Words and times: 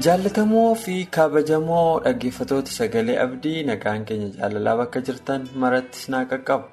Jaallatamoo 0.00 0.74
fi 0.74 0.94
kabajamoo 1.16 2.00
dhaggeeffatoota 2.04 2.70
sagalee 2.74 3.16
abdii 3.24 3.62
nagaan 3.70 4.04
keenya 4.10 4.28
jaalalaa 4.36 4.76
bakka 4.80 5.00
jirtan 5.08 5.48
maratti 5.64 5.98
sinaa 6.04 6.24
qaqqabu. 6.30 6.64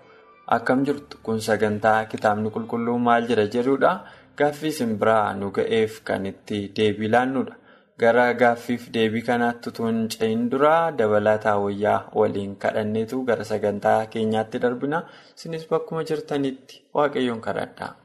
Akkam 0.55 0.85
jirtu 0.85 1.17
kun 1.23 1.41
sagantaa 1.47 2.05
kitaabni 2.11 2.49
qulqulluu 2.55 2.97
maal 3.07 3.27
jedha 3.31 3.45
jedhudha 3.55 3.91
gaaffii 4.37 4.71
simbiraa 4.79 5.33
nu 5.39 5.51
ga'eef 5.57 5.99
kan 6.09 6.25
itti 6.31 6.59
deebii 6.77 7.09
laannudha 7.15 7.55
gara 8.03 8.33
gaaffiif 8.33 8.89
deebii 8.97 9.21
kanaatti 9.29 9.69
utuu 9.69 9.87
hin 9.91 10.01
ce'in 10.15 10.49
duraa 10.51 10.91
dabalataa 10.91 11.57
wayyaa 11.65 11.99
waliin 12.21 12.55
kadhanneetu 12.65 13.23
gara 13.31 13.43
sagantaa 13.53 14.05
keenyaatti 14.05 14.59
darbina. 14.67 15.03
Isinis 15.37 15.67
bakkuma 15.69 16.03
jirtanitti 16.11 16.81
waaqayyoon 16.93 17.41
kadhadhaa. 17.41 17.95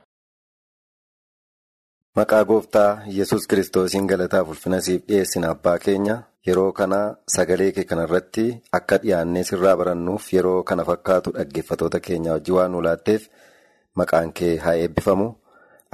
Maqaa 2.18 2.44
gooftaa 2.48 2.90
yesus 3.18 3.46
kiristoosiin 3.50 4.06
galataaf 4.10 4.48
ulfina 4.52 4.80
siif 4.86 5.02
dhiyeessina 5.08 5.48
abbaa 5.54 5.78
keenya 5.84 6.16
yeroo 6.48 6.72
kana 6.80 6.98
sagalee 7.36 7.70
kee 7.78 7.84
kanarratti 7.92 8.44
akka 8.78 8.98
dhiyaannee 9.04 9.42
sirraa 9.48 9.76
barannuuf 9.80 10.28
yeroo 10.34 10.60
kana 10.68 10.84
fakkaatu 10.90 11.32
dhaggeeffatoota 11.38 12.00
keenya 12.06 12.32
wajjin 12.36 12.54
waan 12.58 12.72
nu 12.74 12.82
laatteef 12.86 13.26
maqaan 14.02 14.30
kee 14.40 14.52
haa 14.66 14.76
eebbifamu 14.84 15.26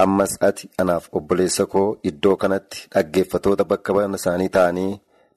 ammas 0.06 0.36
ati 0.50 0.70
anaaf 0.84 1.08
obboleessa 1.20 1.66
koo 1.76 1.86
iddoo 2.12 2.36
kanatti 2.44 2.84
dhaggeeffatoota 2.96 3.64
bakka 3.72 3.94
bana 4.00 4.16
isaanii 4.22 4.48
ta'anii 4.58 4.92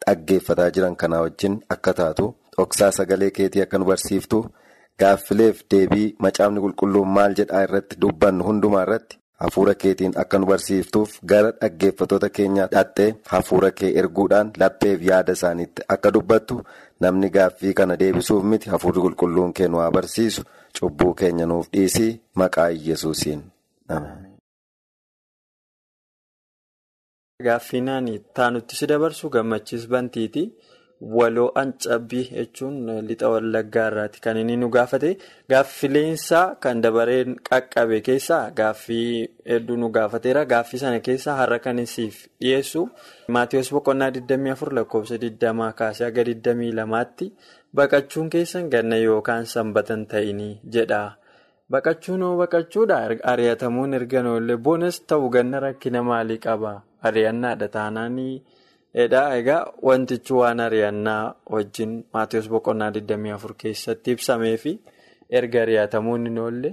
dhaggeeffataa 0.06 0.70
jiran 0.78 0.96
kanaa 1.06 1.22
wajjin 1.28 1.60
akka 1.78 1.94
taatu 2.04 2.30
dhoksaa 2.58 2.92
sagalee 3.00 3.32
keetii 3.40 3.62
akka 3.68 3.78
nu 3.84 3.86
barsiiftu 3.94 4.44
gaaffileef 5.00 5.64
deebii 5.72 6.08
macaafni 6.28 6.60
qulqulluun 6.68 7.10
maal 7.18 7.34
jedhaa 7.42 7.64
irratti 7.68 7.96
dubbannu 8.02 8.44
hundumaa 8.52 8.84
irratti. 8.88 9.18
Hafuura 9.44 9.74
keetiin 9.84 10.14
akka 10.22 10.40
nu 10.40 10.46
barsiiftuuf 10.50 11.16
gara 11.32 11.52
dhaggeeffatoota 11.62 12.30
keenyaa 12.38 12.68
dhattee 12.74 13.08
hafuura 13.32 13.72
kee 13.80 13.90
erguudhaan 14.02 14.52
lapheef 14.64 15.02
yaada 15.10 15.36
isaaniitti 15.38 15.82
akka 15.96 16.12
dubbattu 16.18 16.60
namni 17.06 17.30
gaaffii 17.38 17.74
kana 17.80 17.98
deebisuuf 18.04 18.44
miti 18.52 18.70
hafuurri 18.74 19.02
qulqulluun 19.06 19.54
kee 19.60 19.68
nu 19.74 19.78
haa 19.84 19.92
barsiisu 19.98 20.46
cubbuu 20.80 21.14
keenya 21.24 21.46
nuuf 21.52 21.68
dhiisii 21.74 22.12
maqaa 22.42 22.70
yesuusiin. 22.88 23.42
Gaaffiinaan 27.44 28.08
taanutti 28.36 28.76
si 28.80 28.88
dabarsu 28.92 29.30
gammachiis 29.36 29.88
bantiiti. 29.92 30.44
Waloo 31.04 31.52
Ancabbii 31.62 32.30
jechuun 32.32 32.76
lixa 33.08 33.30
wallaggaa 33.30 33.88
irraati. 33.92 34.22
Kan 34.24 34.38
inni 34.38 34.56
nu 34.58 34.70
gaafate 34.76 35.18
gaaffileensaa 35.52 36.56
kan 36.64 36.82
dabareen 36.84 37.36
qaqqabe 37.50 38.00
keessaa 38.08 38.52
gaaffii 38.60 39.28
hedduu 39.52 39.76
nu 39.78 39.90
gaafateera. 39.98 40.46
Gaaffii 40.46 40.80
sana 40.80 41.00
keessaa 41.08 41.36
har'a 41.42 41.60
kan 41.60 41.82
siif 41.96 42.28
dhiyeessu 42.42 42.86
maatiyoos 43.28 43.72
boqonnaa 43.76 44.10
24 44.20 44.72
lakkoofsa 44.80 45.18
20 45.26 45.74
kaasee 45.82 46.06
haga 46.08 46.24
22tti 46.30 47.32
baqachuun 47.76 48.30
keessan 48.30 48.70
ganna 48.70 48.96
yookaan 49.04 49.46
sanbatan 49.46 50.06
ta'inii 50.08 50.60
jedha. 50.74 51.04
Baqachuun 51.72 52.22
hoo 52.22 52.38
baqachuudha. 52.38 52.98
Ari'atamuun 53.34 53.94
erga 54.00 54.22
noollee 54.24 54.58
bonas 54.58 55.02
ta'u 55.08 55.30
ganna 55.30 55.60
rakkina 55.60 56.04
maalii 56.04 56.40
qaba? 56.40 56.74
Ari'annaadha. 57.04 57.68
Taanaanii. 57.68 58.44
Egaa 58.94 59.62
wantichi 59.88 60.34
waan 60.40 60.60
ari'annaa 60.66 61.34
wajjin 61.54 61.94
maatiyoos 62.14 62.48
boqonnaa 62.54 62.90
24 62.98 63.54
keessatti 63.64 64.12
ibsamee 64.16 64.58
fi 64.64 64.72
erga 65.40 65.62
ari'atamuun 65.66 66.26
hin 66.30 66.38
oolle 66.46 66.72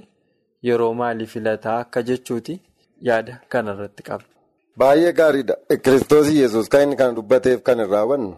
yeroo 0.69 0.93
maalii 1.01 1.27
filataa 1.35 1.79
akka 1.85 2.03
jechuuti 2.09 2.55
yaada 3.09 3.35
kanarratti 3.53 4.03
qaba. 4.09 4.25
Baay'ee 4.81 5.13
gaariidha. 5.21 5.55
Kiristoos 5.85 6.29
yesus 6.41 6.69
kan 6.73 6.83
inni 6.87 6.97
kana 7.01 7.13
dubbateef 7.19 7.63
kan 7.69 7.79
irraa 7.85 8.03
hubannu 8.05 8.35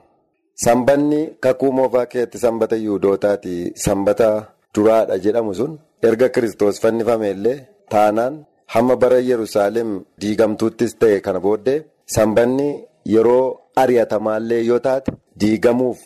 sanbanni 0.64 1.20
kakuu 1.44 1.72
moofaa 1.78 2.06
keessatti 2.12 2.38
sanbata 2.44 2.76
yihudootaatii 2.84 3.72
sanbata 3.86 4.28
duraadha 4.74 5.18
jedhamu 5.24 5.54
sun 5.60 5.72
erga 6.08 6.28
kiristoos 6.34 6.80
fannifame 6.84 7.28
illee 7.34 7.58
taanaan 7.92 8.34
hamma 8.74 8.96
bara 9.02 9.18
Yerusaalem 9.30 9.90
diigamtuuttis 10.20 10.92
ta'e 11.00 11.20
kana 11.26 11.40
booddee 11.46 11.78
sanbanni 12.16 12.68
yeroo. 13.04 13.58
Ari'atamaallee 13.82 14.60
yoo 14.66 14.78
taate 14.86 15.12
diigamuuf 15.40 15.98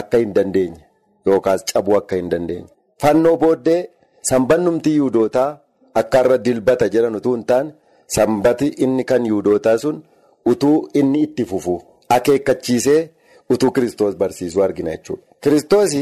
akka 0.00 0.18
hin 0.18 0.32
dandeenye 0.34 0.82
yookaas 1.26 1.64
cabuu 1.70 1.96
akka 1.96 2.16
hin 2.16 2.28
dandeenye. 2.30 2.66
Fannoo 3.02 3.36
booddee 3.36 3.80
sanbannumti 4.28 4.92
yuudootaa 4.96 5.48
akka 6.00 6.20
irra 6.24 6.38
dilbata 6.44 6.88
jedhan 6.94 7.16
utuu 7.20 7.32
hin 7.34 7.44
taane 7.48 7.72
sanbati 8.16 8.66
inni 8.86 9.04
kan 9.04 9.26
yuudootaa 9.30 9.78
sun 9.84 9.98
utuu 10.52 10.76
inni 11.00 11.22
itti 11.26 11.44
fufu 11.54 11.74
akeekkachiisee 12.18 13.00
utuu 13.50 13.70
kiristoos 13.70 14.16
barsiisuu 14.22 14.62
argina 14.62 14.90
jechuudha. 14.96 15.22
Kiristoos 15.42 15.92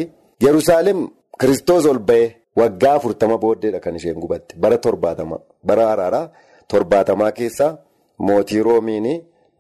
Yerusaalem 0.45 1.09
kiristoos 1.41 1.87
ol 1.87 1.99
ba'ee 1.99 2.29
waggaa 2.57 2.95
afurtama 3.01 3.39
booddeedha 3.39 3.81
kan 3.81 3.97
isheen 3.97 4.21
gubatte 4.21 4.57
bara 4.63 4.79
torbaatama 4.79 5.39
bara 5.67 5.91
araaraa 5.93 6.31
torbaatamaa 6.69 7.33
keessaa 7.33 7.73
mootii 8.19 8.63
roomiini. 8.69 9.15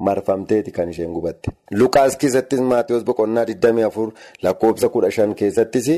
Marfamteeti 0.08 0.70
kan 0.76 0.88
isheen 0.92 1.12
gubatte. 1.16 1.50
Lukaas 1.80 2.16
keessattis 2.20 2.60
Maatiyoos 2.72 3.04
boqonnaa 3.08 3.44
24 3.44 4.12
lakkoofsa 4.42 4.88
15 4.88 5.34
keessattis 5.42 5.90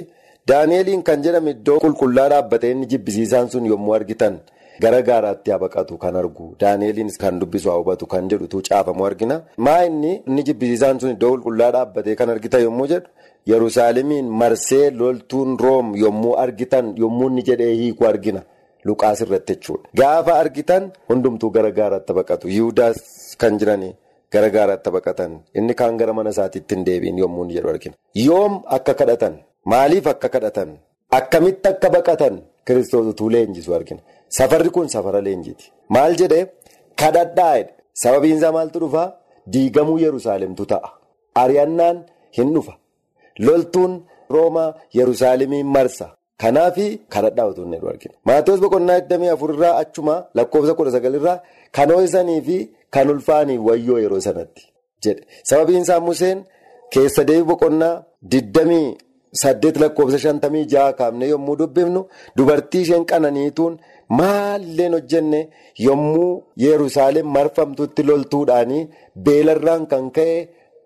Daani'eliin 0.49 1.03
kan 1.09 1.23
jedhame 1.25 1.51
iddoo 1.55 1.79
qulqullaa 1.85 2.29
dhaabbatee 2.33 2.71
inni 2.75 2.87
jibbisiisaan 2.93 3.49
sun 3.51 3.67
yommuu 3.73 3.95
argitan 3.99 4.39
gara 4.83 5.01
gaaraatti 5.09 5.51
haa 5.53 5.59
baqatu 5.65 5.99
kan 6.05 6.17
argu 6.21 6.47
Daani'eliinis 6.61 7.19
kan 7.25 7.39
dubbisu 7.41 7.71
hubatu 7.71 8.07
kan 8.07 8.29
jedhutu 8.31 8.63
caafamu 8.69 9.05
argina. 9.11 9.37
Maa 9.57 9.83
inni 9.89 10.13
inni 10.27 10.43
jibbisiisaan 10.49 11.01
sun 11.01 11.11
iddoo 11.15 11.31
qulqullaa 11.37 11.71
dhaabbatee 11.77 12.15
kan 12.21 12.31
argitan 12.35 12.63
yommuu 12.69 12.87
jedhu 12.95 13.09
Yerusaalemiin 13.53 14.27
marsee 14.41 14.91
loltuun 14.91 15.57
room 15.63 15.95
yommuu 16.03 16.35
argitan 16.45 16.95
yommuu 17.05 17.29
inni 17.31 17.43
jedhee 17.49 17.75
hiiku 17.81 18.05
argina. 18.13 18.43
Luqaas 18.87 19.21
irratti 19.25 19.55
jechuudha. 19.57 19.89
Gaafa 20.01 20.33
argitan 20.43 20.93
hundumtuu 21.09 21.51
gara 21.57 21.71
gaaraatti 21.79 22.13
baqatu. 22.19 22.49
Yihudaas 22.57 22.99
kan 23.41 23.59
jiranii 23.61 23.93
gara 24.33 24.49
gaaraatti 24.57 24.91
baqatan. 24.97 25.33
Inni 25.59 25.75
kaan 25.81 25.97
gara 26.01 26.13
mana 26.19 26.31
isaatiitti 26.35 26.75
hin 26.75 26.85
deebiin 26.87 27.19
yommuu 27.23 27.47
jedhu 27.57 27.69
argina. 27.75 27.95
Yoom 28.27 28.63
akka 28.77 28.95
kadhatan? 29.01 29.35
Maaliif 29.73 30.07
akka 30.15 30.29
kadhatan? 30.35 30.71
Akkamitti 31.19 31.69
akka 31.69 31.89
baqatan? 31.97 32.35
Kiristoos 32.67 33.07
utuu 33.13 33.31
leenjisu 33.35 33.75
argina. 33.79 34.01
Safarri 34.37 34.71
kun 34.71 34.89
safara 34.89 35.21
leenjiiti. 35.27 35.73
Maal 35.95 36.15
jedhee? 36.21 36.45
Kadhadhaa. 37.01 37.59
Sababiin 38.03 38.37
isaa 38.39 38.53
maaltu 38.57 38.79
dhufaa? 38.81 39.09
Diigamuu 39.53 39.99
Yerusaalemtu 40.07 40.65
ta'a. 40.73 40.89
Ari'annaan 41.43 41.97
hin 42.39 42.55
dhufa. 42.55 42.75
Loltuun 43.47 43.93
Roomaa 44.31 44.75
Yerusaalemiin 44.99 45.67
marsa. 45.77 46.07
Kanaafi 46.43 46.87
kadhadhaa 47.13 47.47
utuu 47.51 47.65
inni 47.67 47.77
argina. 47.93 48.15
Maatiyoos 48.29 48.61
boqonnaa 48.65 48.99
24 48.99 49.55
irraa 49.55 49.75
achuma 49.83 50.15
lakkoofsa 50.39 50.73
19 50.73 51.17
irraa 51.21 51.39
kan 51.77 51.91
ho'isanii 51.95 52.41
fi 52.47 52.57
kan 52.95 53.11
ulfaanii 53.15 53.59
wayyoo 53.67 53.99
yeroo 54.05 54.21
sanatti 54.27 54.63
jedhe. 55.05 55.23
Sababiin 55.49 55.83
isaa 55.87 56.01
Museen 56.09 56.39
keessa 56.93 57.25
deebii 57.29 57.49
boqonnaa 57.51 57.95
28 58.35 59.81
lakkoofsa 59.85 60.19
56 60.33 60.93
kaafne 60.99 61.29
yommuu 61.33 61.57
dubbifnu 61.61 62.01
dubartii 62.37 62.83
isheen 62.87 63.05
qananiituun 63.13 63.79
maalleen 64.19 64.93
hojjenne 64.97 65.41
yommuu 65.87 66.33
Yerusaalem 66.67 67.27
marfamtutti 67.37 68.03
loltuudhaanii 68.09 68.83
beelarraan 69.25 69.87
kan 69.95 70.11
ka'e 70.17 70.37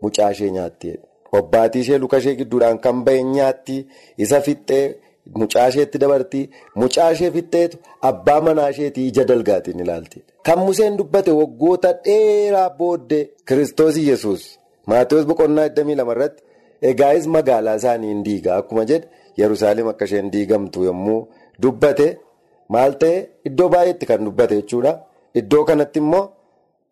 mucaa 0.02 0.30
ishee 0.36 0.50
nyaatti. 0.58 0.94
Obbaatii 1.38 1.80
ishee 1.84 1.98
luka 2.04 2.16
ishee 2.22 2.34
gidduudhaan 2.40 2.78
kan 2.84 2.96
ba'e 3.06 3.22
nyaatti 3.34 3.76
isa 4.24 4.40
fixxee. 4.48 4.86
Mucaa 5.34 5.68
isheetti 5.68 5.98
dabartii. 5.98 6.50
Mucaa 6.74 7.10
ishee 7.12 7.30
fixxeetu 7.36 7.78
abbaa 8.10 8.40
manaa 8.40 8.68
isheetii 8.74 9.06
ija 9.08 9.24
dalgaatiin 9.28 9.80
ilaalti. 9.84 10.22
Kan 10.46 10.58
Museen 10.58 10.96
dubbate 10.98 11.30
waggoota 11.40 11.92
dheeraa 12.04 12.68
booddee 12.78 13.24
Kiristoos 13.48 13.96
Iyyasuus 13.96 14.44
Maatiyoos 14.86 15.26
boqonnaa 15.26 15.66
22 15.68 16.12
irratti 16.14 16.42
egaayis 16.90 17.26
magaalaa 17.36 17.74
isaanii 17.80 18.08
hin 18.12 18.22
diigaa 18.28 18.56
akkuma 18.62 18.84
jedhe 18.90 19.08
yerusaalem 19.42 19.88
akka 19.92 20.04
isheen 20.10 20.30
diigamtu 20.32 20.84
yommuu 20.84 21.18
dubbate. 21.62 22.08
Maal 22.68 22.92
ta'e? 23.02 23.18
Iddoo 23.50 23.68
baay'eetti 23.74 24.06
kan 24.06 24.24
dubbate 24.24 24.54
jechuudha. 24.60 24.92
Iddoo 25.34 25.64
kanatti 25.64 25.98
immoo 26.04 26.24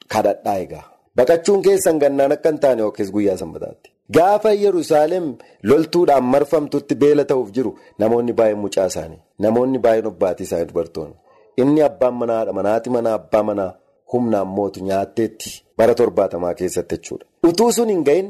kadhadhaa 0.09 0.57
egaa. 0.67 0.85
Baqachuun 1.17 1.63
keessan 1.63 1.99
gannaan 2.03 2.33
akka 2.37 2.49
hin 2.51 2.59
taane 2.65 2.83
yookiis 2.83 3.11
guyyaa 3.15 3.37
sanbataatti. 3.43 3.91
Gaafa 4.11 4.53
Yerusaalem 4.53 5.27
loltuudhaan 5.63 6.25
marfamtutti 6.33 6.95
beela 7.03 7.25
ta'uuf 7.25 7.51
jiru 7.57 7.71
namoonni 7.99 8.33
baay'een 8.39 8.59
mucaa 8.65 8.87
isaanii 8.93 9.19
namoonni 9.45 9.79
baay'een 9.85 10.07
obbaatii 10.13 10.45
isaanii 10.49 10.69
dubartoonni 10.71 11.15
inni 11.63 11.81
abbaan 11.89 12.15
manaadha 12.23 12.53
manaati 12.59 12.91
manaa 12.97 13.15
abbaa 13.21 13.43
manaa 13.51 13.71
humnaan 14.13 14.47
mootu 14.57 14.79
nyaatteetti 14.89 15.51
bara 15.79 15.95
torbaatamaa 16.01 16.55
keessatti 16.59 16.95
jechuudha. 16.97 17.25
Utuu 17.49 17.71
sun 17.77 17.89
hin 17.93 18.03
gahin 18.09 18.29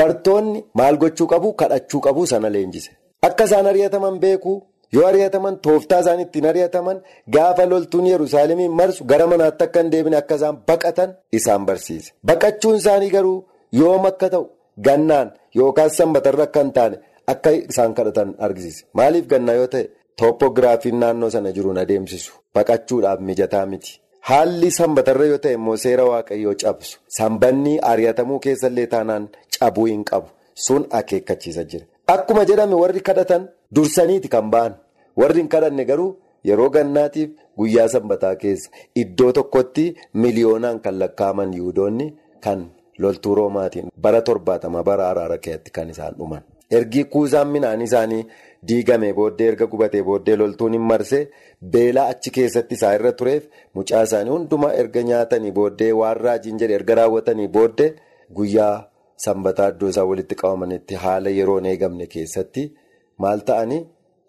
bartoonni 0.00 0.64
maal 0.80 0.96
gochuu 1.02 1.26
qabu 1.32 1.52
kadhachuu 1.62 2.00
qabu 2.06 2.26
sana 2.32 2.48
leenjise 2.56 2.90
akka 3.28 3.44
isaan 3.48 3.66
ari'ataman 3.72 4.18
beekuu 4.24 4.56
yoo 4.96 5.06
ari'ataman 5.10 5.54
tooftaa 5.66 6.00
isaan 6.04 6.20
ittiin 6.24 6.46
ari'ataman 6.50 6.96
gaafa 7.36 7.64
loltuun 7.70 8.06
Yerusaalemiin 8.12 8.72
marsu 8.80 9.04
gara 9.14 9.26
manaatti 9.32 9.64
akka 9.68 9.80
hin 9.82 9.90
deebine 9.96 10.16
akka 10.20 10.34
isaan 10.42 10.56
baqatan 10.72 11.10
isaan 11.40 11.62
barsiise 11.70 12.12
baqachuun 12.32 12.76
isaanii 12.82 13.10
garuu 13.16 13.38
yoom 13.80 14.04
akka 14.12 14.28
ta'u. 14.36 14.44
Gannaan 14.84 15.32
yookaan 15.56 15.90
sanbatarra 15.90 16.44
akka 16.48 16.60
hin 16.64 16.72
taane 16.78 16.96
akka 17.32 17.50
isaan 17.50 17.94
kadhatan 17.94 18.34
argisiise 18.48 18.84
maaliif 19.00 19.26
gannaa 19.32 19.54
yoo 19.60 19.66
ta'e? 19.74 19.84
Tooppogiraafiin 20.20 20.98
naannoo 21.00 21.30
sana 21.30 21.52
jiruun 21.56 21.78
adeemsisu. 21.78 22.32
Baqachuudhaaf 22.54 23.20
mijataa 23.30 23.66
miti. 23.72 24.00
Haalli 24.28 24.70
sanbatarra 24.78 25.24
yoo 25.32 25.38
ta'e 25.46 25.52
immoo 25.58 25.76
seera 25.82 26.04
waaqayyoo 26.10 26.54
cabsu. 26.62 26.98
Sanbanni 27.18 27.78
ari'atamuu 27.90 28.38
keessallee 28.46 28.86
taanaan 28.94 29.28
cabuu 29.58 29.84
hin 29.90 30.04
qabu. 30.10 30.28
Sun 30.66 30.86
akeekkachiisa 31.00 31.64
jira. 31.72 31.86
Akkuma 32.14 32.44
jedhame 32.50 32.74
warri 32.82 33.00
kadhatan 33.08 33.48
dursaniiti 33.74 34.28
kan 34.28 34.50
ba'an. 34.54 34.72
Warri 35.20 35.40
hin 35.40 35.48
kadhanne 35.56 35.84
garuu 35.90 36.16
yeroo 36.48 36.70
gannaatiif 36.78 37.30
guyyaa 37.58 37.88
sanbataa 37.94 38.34
keessa 38.42 38.70
iddoo 39.02 39.32
tokkotti 39.32 39.84
miliyoonaan 40.24 40.80
kan 40.80 40.98
lakkaa'aman 41.04 41.52
yihudoonni 41.58 42.06
kan. 42.44 42.66
Loltuu 43.04 43.34
roomaatiin 43.38 43.88
bara 44.06 44.20
torbaatama 44.28 44.82
bara 44.90 45.08
araara 45.12 45.38
keetti 45.46 45.70
kan 45.78 45.90
isaan 45.94 46.14
dhuman 46.18 46.42
ergi 46.78 47.04
kuusaan 47.14 47.48
midhaan 47.54 47.82
isaanii 47.86 48.22
diigame 48.68 49.12
booddee 49.18 49.48
erga 49.52 49.66
gubatee 49.72 50.02
booddee 50.08 50.36
loltuun 50.40 50.72
hin 50.76 50.82
marse 50.90 51.20
beelaa 51.74 52.06
achi 52.14 52.30
keessatti 52.38 52.74
isaa 52.80 52.94
irra 52.98 53.12
tureef 53.20 53.44
mucaa 53.78 54.02
isaanii 54.08 54.30
hundumaa 54.36 54.72
erga 54.82 55.02
nyaatanii 55.10 55.52
booddee 55.58 55.92
waan 56.00 56.16
raajiin 56.26 56.58
jedhe 56.62 56.74
erga 56.80 56.94
raawwatanii 57.00 57.48
booddee 57.58 57.90
guyyaa 58.40 58.74
sanbataa 59.26 59.68
iddoo 59.74 59.88
isaan 59.94 60.08
walitti 60.12 60.34
qabamanitti 60.42 60.94
haala 61.04 61.30
yeroon 61.38 61.66
eegamne 61.72 62.06
keessatti 62.14 62.64
maal 63.24 63.40
ta'anii 63.50 63.82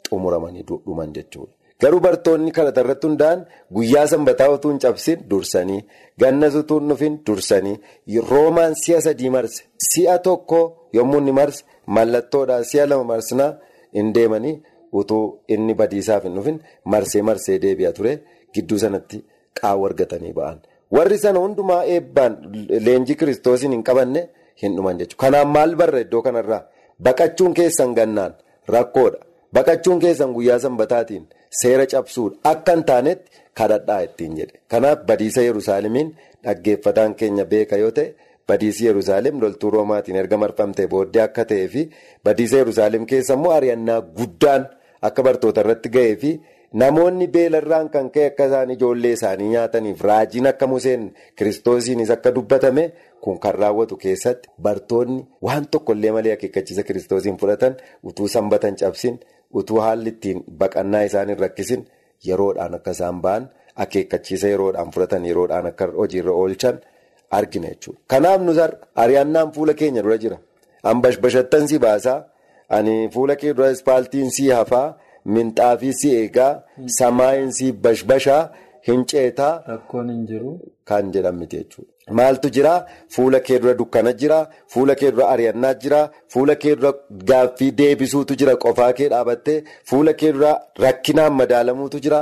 xumuramanii 0.10 0.64
dhuman 0.70 1.14
jechuudha. 1.16 1.54
Garuu 1.82 2.00
bartoonni 2.06 2.52
kadhata 2.58 2.82
irratti 2.84 3.08
hundaa'an 3.08 3.40
guyyaa 3.76 4.06
sanbataa 4.14 4.50
utuu 4.56 4.72
hin 4.72 4.80
cabsin 4.86 5.20
dursanii 5.32 5.82
gannas 6.24 6.56
utuu 6.62 6.80
hin 6.80 6.90
dhufin 6.92 7.18
dursanii 7.28 7.76
roomaan 8.32 8.74
si'a 8.84 9.02
sadii 9.08 9.30
marse 9.36 9.60
si'a 9.90 10.16
tokko 10.28 10.62
yommuu 11.00 11.20
inni 11.24 11.32
marse 11.40 11.64
mallattoodhaan 11.98 12.64
si'a 12.72 12.86
lama 12.90 13.04
marsinaa 13.12 13.52
hin 14.00 14.10
deemanii 14.16 14.56
utuu 15.02 15.22
inni 15.58 15.74
badiisaaf 15.84 16.24
hin 16.30 16.36
dhufin 16.40 16.58
marsee 16.96 17.22
marsee 17.30 17.60
deebi'a 17.68 17.92
ture 18.00 18.16
gidduu 18.54 18.80
sanatti 18.86 19.24
qaawwa 19.62 19.88
argatanii 19.92 20.34
ba'an. 20.40 20.58
Warri 20.96 21.18
sana 21.24 21.40
hundumaa 21.46 21.84
eebbaan 21.94 22.34
leenjii 22.90 23.16
kiristoosiin 23.22 23.72
hin 23.78 23.84
qabanne 23.84 24.30
hin 24.62 24.76
dhuman 24.76 24.98
jechuudha. 25.00 25.22
Kanaan 25.24 25.48
maal 25.56 25.76
barra 25.76 26.00
iddoo 26.06 26.22
kanarraa 26.28 26.62
baqachuun 27.06 27.54
keessan 27.54 27.94
gannaan 27.98 28.34
rakkoodha. 28.76 29.20
Baqachuun 29.54 30.00
keessan 30.04 30.34
guyyaa 30.38 30.60
sanbataatiin 30.60 31.26
seera 31.62 31.86
cabsuudha 31.94 32.38
akka 32.54 32.72
hin 32.76 32.84
taanetti 32.92 33.32
kadhadhaa 33.60 34.02
ittiin 34.08 34.36
jedhe. 34.40 34.60
Kanaaf 34.72 35.00
badiisa 35.10 35.42
Yerusaalemiin 35.50 36.10
dhaggeeffataan 36.44 37.16
keenya 37.22 37.46
beeka 37.46 37.78
yoo 37.84 37.92
ta'e 37.92 38.14
badiisi 38.48 38.86
Yerusaalem 38.90 39.40
loltuu 39.42 39.72
Roomaatiin 39.76 40.16
erga 40.24 40.38
marfamtee 40.44 40.88
booddee 40.92 41.22
akka 41.24 41.46
ta'ee 41.46 41.68
fi 41.74 41.82
badiisa 42.24 42.58
Yerusaalem 42.64 43.06
keessa 43.06 43.34
immoo 43.40 43.52
ari'annaa 43.56 44.02
guddaan 44.20 44.68
akka 45.10 45.24
bartoota 45.28 45.62
irratti 45.66 45.90
ga'ee 45.96 46.16
fi 46.22 46.32
namoonni 46.82 47.28
beelarraan 47.36 47.90
kan 47.96 48.10
ka'e 48.16 48.26
akka 48.32 48.46
isaan 48.52 48.72
ijoollee 48.76 49.12
isaanii 49.18 49.50
nyaataniif 49.56 50.02
raajiin 50.10 50.48
akka 50.52 50.68
Museen 50.74 51.04
kiristoosiinis 51.42 52.10
akka 52.16 52.32
dubbatame 52.36 52.86
kun 53.24 53.40
kan 53.40 53.56
raawwatu 53.62 53.98
keessatti 54.04 54.50
bartoonni 54.62 55.22
waan 55.50 55.68
tokkollee 55.72 56.12
malee 56.18 56.34
akeekkachiisa 56.38 56.84
kiristoosiin 56.84 57.38
fudhatan 57.42 57.76
utuu 58.04 58.28
sanbatan 58.28 58.76
cabsin. 58.84 59.20
Utuu 59.54 59.80
haalli 59.80 60.10
ittiin 60.10 60.44
baqannaa 60.60 61.04
isaan 61.10 61.30
hin 61.30 61.40
rakkisin 61.40 61.88
yeroodhaan 62.28 62.74
akka 62.76 62.92
isaan 62.98 63.22
ba'an 63.22 63.50
akeekkachiisa 63.84 64.48
yeroodhaan 64.54 64.92
fudhatan 64.94 65.26
yeroodhaan 65.26 65.66
akka 65.72 65.88
hojiirra 65.98 66.32
oolchan 66.32 66.80
argina 67.32 67.68
jechuudha. 67.74 68.00
Kanaaf 68.08 68.42
nus 68.42 68.58
ari'annaan 68.96 69.52
fuula 69.56 69.74
keenya 69.74 70.04
dura 70.04 70.18
jira. 70.18 70.38
An 70.84 71.02
bashbashattan 71.02 71.68
si 71.68 71.80
baasaa, 71.80 72.24
ani 72.70 73.10
fuula 73.14 73.36
kee 73.36 73.54
dura 73.54 73.70
ispaaltiin 73.72 74.32
si 74.32 74.50
hafaa, 74.50 74.98
minxaafii 75.26 75.94
si 75.94 76.16
eegaa, 76.16 76.64
samaayin 77.00 77.52
si 77.52 77.72
bashbashaa, 77.72 78.50
hin 78.88 79.02
ceetaa. 79.12 79.54
Kan 80.90 81.12
jedhamti 81.14 81.48
jechuudha. 81.54 81.92
Maaltu 82.18 82.50
jira? 82.56 82.74
Fuula 83.14 83.40
kee 83.48 83.60
dura 83.62 83.74
dukkana 83.80 84.12
jira 84.22 84.40
fuula 84.74 84.96
kee 85.00 85.12
dura 85.14 85.26
ari'annaa 85.34 85.74
jira 85.84 86.00
fuula 86.34 86.56
kee 86.62 86.76
dura 86.80 86.92
gaaffii 87.30 87.72
deebisuutu 87.80 88.34
jira 88.42 88.54
qofaa 88.64 88.92
kee 89.00 89.10
dhaabattee 89.14 89.58
fuula 89.90 90.14
kee 90.20 90.32
dura 90.36 90.52
rakkinaan 90.84 91.34
madaalamuutu 91.40 92.00
jira. 92.06 92.22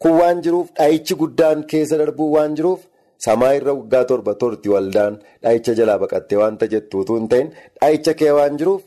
Kun 0.00 0.12
waan 0.20 0.42
jiruuf 0.44 0.68
dhahichi 0.78 1.14
guddaan 1.22 1.64
keessa 1.70 1.98
darbuu 2.00 2.30
waan 2.36 2.54
jiruuf 2.58 2.80
samaa 3.26 3.52
irra 3.58 3.72
waggaa 3.78 4.04
torba 4.10 4.34
torti 4.42 4.68
waldaan 4.74 5.14
dhahicha 5.42 5.74
jalaa 5.78 5.98
baqattee 6.02 6.38
waanta 6.42 6.66
jettuutu 6.72 7.16
hin 7.18 7.28
ta'in. 7.32 7.48
Dhahicha 7.80 8.14
kee 8.20 8.30
waan 8.38 8.58
jiruuf 8.60 8.82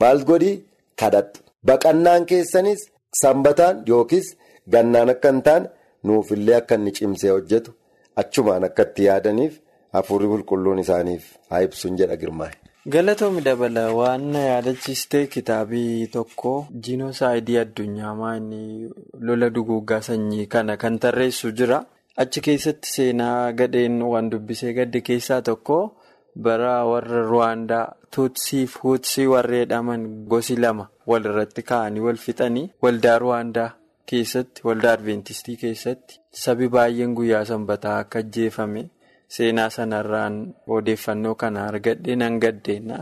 maal 0.00 0.18
godhii? 0.30 0.56
Kadhadhu 1.00 1.40
baqannaan 1.68 2.24
keessanis 2.30 2.80
sanbataan 3.22 3.82
yookiis 3.90 4.28
gannaan 4.72 5.08
akka 5.14 5.28
hin 5.32 5.42
taane 5.48 5.66
nuufillee 6.04 6.56
akka 6.60 6.74
inni 6.80 6.92
cimsee 6.92 7.30
hojjetu 7.30 7.72
achumaan 8.16 8.64
akka 8.64 8.86
yaadaniif. 9.08 9.58
Hafuurri 9.92 10.26
qulqulluun 10.28 10.78
isaaniif 10.84 11.28
haa 11.50 11.62
ibsuun 11.66 11.96
jedha 11.98 12.16
girmaa'e. 12.22 12.52
Galatoomii 12.94 13.44
dabala 13.44 13.84
waan 13.98 14.34
yaadachiistee 14.34 15.26
kitaabii 15.34 16.06
tokko 16.16 16.52
jiinoosaayidii 16.86 17.56
addunyaa 17.62 18.34
inni 18.36 18.90
lola 19.20 19.48
duguuggaa 19.50 20.00
sanyii 20.08 20.46
kana 20.46 20.76
kan 20.76 20.98
tarreessu 20.98 21.50
jira. 21.52 21.78
Achi 22.16 22.40
keessatti 22.40 22.92
seenaa 22.92 23.52
gadheen 23.52 24.02
waan 24.02 24.30
dubbisee 24.30 24.72
gadde 24.78 25.00
keessaa 25.08 25.42
tokko 25.42 25.78
bara 26.46 26.84
warra 26.86 27.22
Ruwaandaa 27.30 27.84
Tuutsii 28.14 28.66
fi 28.66 28.78
Huutsii 28.82 29.26
warra 29.26 29.56
jedhaman 29.62 30.06
gosi 30.32 30.56
lama 30.56 30.88
walirratti 31.06 31.62
ka'anii 31.62 32.00
wal 32.06 32.16
fixanii 32.26 32.70
waldaa 32.82 33.18
Ruwaandaa 33.24 33.70
keessatti 34.12 34.62
waldaa 34.68 34.92
Adventistii 34.98 35.56
keessatti 35.64 36.20
sabi 36.44 36.68
baay'een 36.76 37.14
guyyaa 37.18 37.44
sanbataa 37.50 37.98
akka 38.04 38.18
ajjeefame. 38.24 38.84
Seenaa 39.36 39.70
sanarraan 39.70 40.36
odeeffannoo 40.76 41.34
kana 41.42 41.64
argadhee 41.70 42.16
nan 42.20 42.38
gaddeenna 42.44 42.98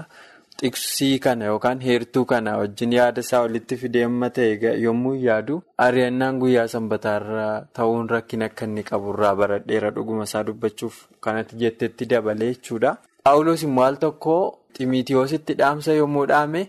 xiqsii 0.63 1.19
kana 1.25 1.45
yookaan 1.51 1.81
heertuu 1.87 2.25
kana 2.31 2.57
wajjin 2.61 2.93
yaada 2.97 3.21
isaa 3.27 3.41
walitti 3.45 3.77
fidee 3.83 4.05
amma 4.09 4.31
ta'e 4.39 4.73
yommuu 4.85 5.13
yaadu 5.25 5.59
ari'annaan 5.87 6.39
guyyaa 6.43 6.67
sanbataarraa 6.75 7.53
ta'uun 7.79 8.09
rakkina 8.15 8.45
akka 8.51 8.65
inni 8.71 8.83
qaburraa 8.91 9.35
baradheera 9.43 9.91
dhuguma 9.99 10.25
isaa 10.31 10.43
dubbachuuf 10.49 10.97
kanatti 11.29 11.57
jettetti 11.63 12.07
dabalee 12.15 12.51
jechuudha. 12.55 12.97
Paawuloos 13.25 13.63
immoo 13.69 13.85
al 13.91 13.97
tokko 14.07 14.35
ximiitiyoositti 14.79 15.55
dhaamsa 15.63 15.93
yommuu 16.01 16.27
dhaame 16.33 16.67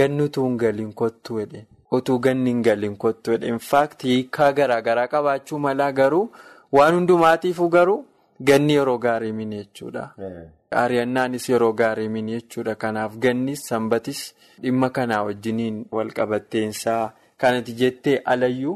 ganni 0.00 0.22
utuu 0.28 0.44
hin 0.48 0.56
galiin 0.64 0.92
kottu 1.02 1.38
jedhe 1.42 1.66
utuu 1.98 2.18
ganni 2.26 2.50
hin 2.50 2.62
galiin 2.68 2.96
kottu 3.04 3.30
jedhe 3.36 3.48
infaakti 3.54 4.08
hiikaa 4.12 4.52
garaagaraa 4.58 5.06
qabaachuu 5.14 5.58
malaa 5.68 5.92
garuu 6.00 6.26
waan 6.72 6.94
hundumaatiifuu 6.94 7.68
garuu. 7.78 8.04
Ganni 8.48 8.74
yeroo 8.74 8.98
gaarii 9.02 9.32
mini 9.32 9.56
jechuudha. 9.56 10.02
Ari'annaanis 10.80 11.48
yeroo 11.48 11.72
gaarii 11.72 12.08
mini 12.08 12.32
jechuudha. 12.32 12.74
Kanaaf 12.74 13.14
gannis 13.18 13.62
sanbatis 13.68 14.20
dhimma 14.62 14.90
kanaa 14.98 15.22
wajjiniin 15.28 15.78
walqabatteensaa 15.98 17.12
kanatti 17.44 17.72
jettee 17.80 18.16
alayyuu 18.32 18.74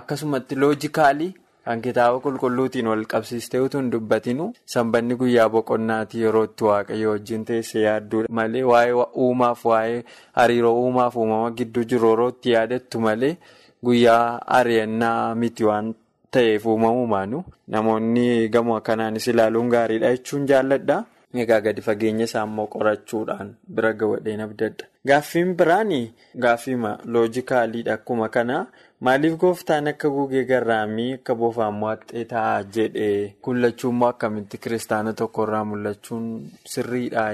akkasumatti 0.00 0.54
loojikaalii 0.62 1.34
kan 1.66 1.80
kitaaba 1.84 2.20
qulqulluutiin 2.24 2.86
wal 2.92 3.04
qabsiistee 3.12 3.60
utuu 3.66 3.80
hin 3.82 3.90
dubbatinu 3.92 4.46
sanbanni 4.74 5.14
guyyaa 5.22 5.48
boqonnaatii 5.58 6.22
yeroo 6.24 6.44
itti 6.48 6.64
waaqayyo 6.70 7.10
wajjin 7.14 7.44
teessee 7.50 7.82
yaadduu 7.86 8.24
malee 8.40 8.62
waa'ee 8.72 8.94
uumaaf 9.26 9.64
waa'ee 9.72 10.00
hariiroo 10.40 10.74
uumaaf 10.86 11.16
uumama 11.22 11.50
gidduu 11.60 11.84
jiru 11.92 12.10
yeroo 12.14 12.28
itti 12.34 12.50
yaadattu 12.56 13.00
malee 13.08 13.36
guyyaa 13.84 14.24
ari'annaa 14.58 15.34
miti 15.44 15.64
waan. 15.70 15.94
ta'eef 16.34 16.64
uumamumaanu 16.70 17.38
namoonni 17.72 18.24
gamoo 18.54 18.74
akkanaanis 18.78 19.26
ilaaluun 19.32 19.68
gaariidha 19.74 20.10
jechuun 20.16 20.46
jaalladha 20.50 20.96
Egaa 21.42 21.60
gadi 21.66 21.82
fageenya 21.86 22.24
isaa 22.28 22.42
immoo 22.48 22.66
qorachuudhaan 22.72 23.48
bira 23.78 23.92
gawadheen 24.00 24.40
abdadda. 24.44 24.84
Gaaffiin 25.06 25.54
biraan 25.56 25.92
gaaffii 26.40 26.76
loojikaaliidha 27.04 27.92
akkuma 27.94 28.28
kana 28.28 28.66
maaliif 29.00 29.34
gooftaan 29.40 29.86
akka 29.88 30.08
gugee 30.10 30.44
garraamii 30.44 31.12
akka 31.14 31.34
bofaan 31.34 31.74
mo'axxee 31.80 32.24
ta'a 32.30 32.62
jedhee 32.76 33.34
kullachuu 33.42 33.90
immoo 33.90 34.08
akkamitti 34.08 34.58
kiristaana 34.58 35.12
tokkorraa 35.12 35.64
mul'achuun 35.64 36.24
sirriidha 36.72 37.26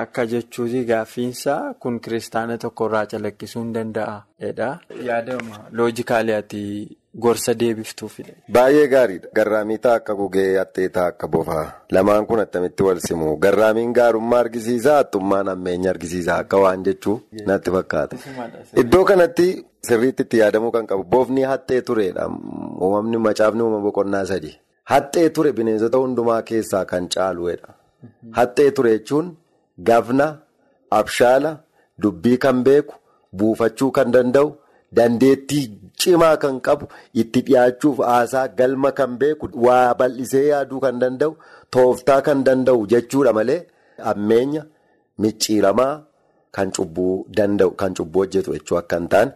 akka 0.00 0.26
jechuuti 0.32 0.84
gaaffiinsaa 0.92 1.74
kun 1.80 2.00
kiristaana 2.00 2.58
tokkorraa 2.58 3.06
calaqqisuu 3.06 3.62
hin 3.62 3.74
danda'a. 3.74 4.18
Yaadama 5.08 5.58
loojikaaliyaati 5.70 6.62
gorsa 7.20 7.52
deebiftuufidha. 7.60 8.32
Baay'ee 8.52 8.88
gaariidha. 8.88 9.28
Garraamii 9.34 9.78
ta'a 9.78 9.94
akka 10.00 10.14
gugee 10.14 10.56
haxxee 10.58 10.88
ta'a 10.88 11.06
akka 11.12 11.28
bofaa. 11.28 11.66
Lamaan 11.92 12.26
kun 12.26 12.40
attamitti 12.40 12.82
wal 12.82 12.98
simu. 13.06 13.36
Garraamiin 13.36 13.92
gaarummaa 13.98 14.38
argisiisaa 14.46 14.96
hattummaan 14.96 15.48
hammeenya 15.52 15.90
argisiisaa 15.90 16.38
akka 16.44 16.56
waan 16.64 16.84
jechuu 17.12 17.46
natti 17.50 17.70
fakkaata. 17.76 18.16
Iddoo 18.82 19.04
kanatti 19.10 19.46
sirriitti 19.88 20.22
itti 20.26 20.36
yaadamuu 20.42 20.70
kan 20.76 20.86
qabu 20.90 21.04
bofni 21.14 21.42
haxxee 21.50 21.80
turedha. 21.88 22.24
Uumamni 22.84 23.16
macaafni 23.26 23.62
uumama 23.66 23.84
boqonnaa 23.88 24.24
sadi. 24.32 24.50
Haxxee 24.92 25.28
ture 25.36 25.52
bineensota 25.58 25.98
hundumaa 26.04 26.40
keessaa 26.48 26.84
kan 26.94 27.08
caaluudha. 27.14 27.68
Haxxee 28.38 28.70
ture 28.76 28.90
jechuun 28.98 29.26
gafna, 29.88 30.26
abshaala, 30.98 31.50
dubbii 32.02 32.38
kan 32.44 32.58
beeku, 32.66 32.94
buufachuu 33.36 33.90
kan 34.00 34.12
danda'u. 34.16 34.50
Dandeettii 34.96 35.66
cimaa 36.00 36.36
kan 36.42 36.56
qabu 36.66 36.86
itti 37.20 37.40
dhiyaachuuf 37.46 37.98
haasaa 38.08 38.48
galma 38.58 38.90
kan 38.98 39.12
beeku 39.20 39.48
waa 39.66 39.94
bal'isee 40.00 40.42
yaaduu 40.48 40.80
kan 40.84 40.98
danda'u 41.02 41.32
tooftaa 41.76 42.18
kan 42.26 42.42
danda'u 42.48 42.82
jechuudha 42.92 43.32
malee 43.38 43.56
hammeenya 44.08 44.62
micciiramaa 45.24 45.94
kan 46.56 46.70
cubbuu 46.76 47.14
danda'u 47.36 47.70
kan 47.80 47.94
cubbuu 47.98 48.22
hojjetu 48.24 48.52
jechuu 48.56 48.76
akka 48.80 48.96
hin 49.00 49.08
taane 49.14 49.32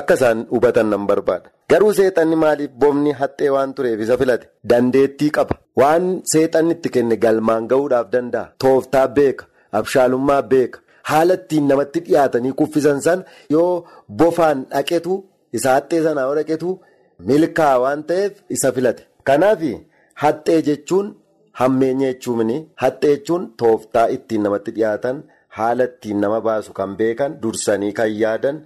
akka 0.00 0.14
isaan 0.18 0.46
hubatan 0.54 0.86
nan 0.92 1.06
barbaada. 1.10 1.48
Garuu 1.70 1.92
seexanni 1.98 2.36
maaliif 2.42 2.70
bofni 2.82 3.12
haxxee 3.20 3.50
waan 3.56 3.74
tureef 3.76 4.00
isa 4.04 4.16
filate 4.20 4.46
dandeettii 4.70 5.30
qaba 5.36 5.54
waan 5.80 6.04
seexanni 6.32 6.72
itti 6.76 6.88
kenne 6.96 7.16
galmaan 7.24 7.66
gahuudhaaf 7.72 8.08
danda'a 8.14 8.52
tooftaa 8.64 9.06
beeka 9.18 9.44
abshaalummaa 9.80 10.42
beeka. 10.52 10.78
Haala 11.10 11.34
ittiin 11.40 11.66
namatti 11.70 12.00
dhiyaatanii 12.06 12.52
kuffisan 12.60 13.00
san 13.06 13.20
yoo 13.54 13.84
bofaan 14.22 14.64
dhaqetu 14.72 15.14
isa 15.58 15.74
haxxee 15.76 16.02
sanaa 16.06 16.24
yoo 16.28 16.34
dhaqetu 16.38 16.70
milkaa 17.28 17.74
waan 17.82 18.02
ta'eef 18.08 18.32
isa 18.56 18.72
filate. 18.78 19.02
Kanaaf 19.28 19.60
haxxee 20.22 20.60
jechuun 20.68 21.06
hammeenya 21.60 22.08
jechuun 22.12 22.50
haxxee 22.82 23.12
jechuun 23.16 23.42
tooftaa 23.62 24.06
ittiin 24.16 24.42
namatti 24.46 24.70
dhiyaatan 24.76 25.16
haala 25.58 25.84
ittiin 25.90 26.20
nama 26.24 26.40
baasu 26.48 26.72
kan 26.78 26.96
beekan 27.00 27.38
dursanii 27.42 27.92
kan 27.98 28.10
yaadan 28.22 28.56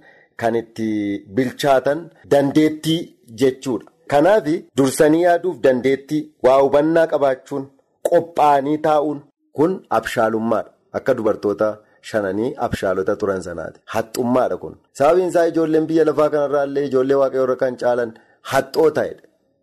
kan 0.41 0.55
itti 0.61 0.87
bilchaatan 1.35 1.99
dandeettii 2.31 3.01
jechuudha. 3.41 3.85
Kanaaf 4.11 4.47
dursanii 4.77 5.23
yaaduuf 5.27 5.57
dandeettii 5.65 6.23
waa 6.45 6.59
hubannaa 6.63 7.07
qabaachuun 7.13 7.63
qophaa'anii 8.09 8.77
taa'uun 8.87 9.19
kun 9.57 9.71
abshaalummaadha 9.97 10.71
akka 10.99 11.13
dubartoota. 11.17 11.69
Shananii 12.09 12.53
abshaalota 12.65 13.13
turan 13.21 13.41
sanaati. 13.47 13.79
Haxxummaadha 13.93 14.55
kun. 14.61 14.75
Sababiin 14.97 15.27
isaa 15.31 15.43
ijoolleen 15.51 15.85
biyya 15.89 16.05
lafaa 16.05 16.29
kanarraa 16.35 16.63
illee 16.69 16.85
ijoollee 16.87 17.17
waaqayyoorra 17.21 17.55
kan 17.63 17.75
caalan 17.81 18.13
haxxoota'edha. 18.51 19.21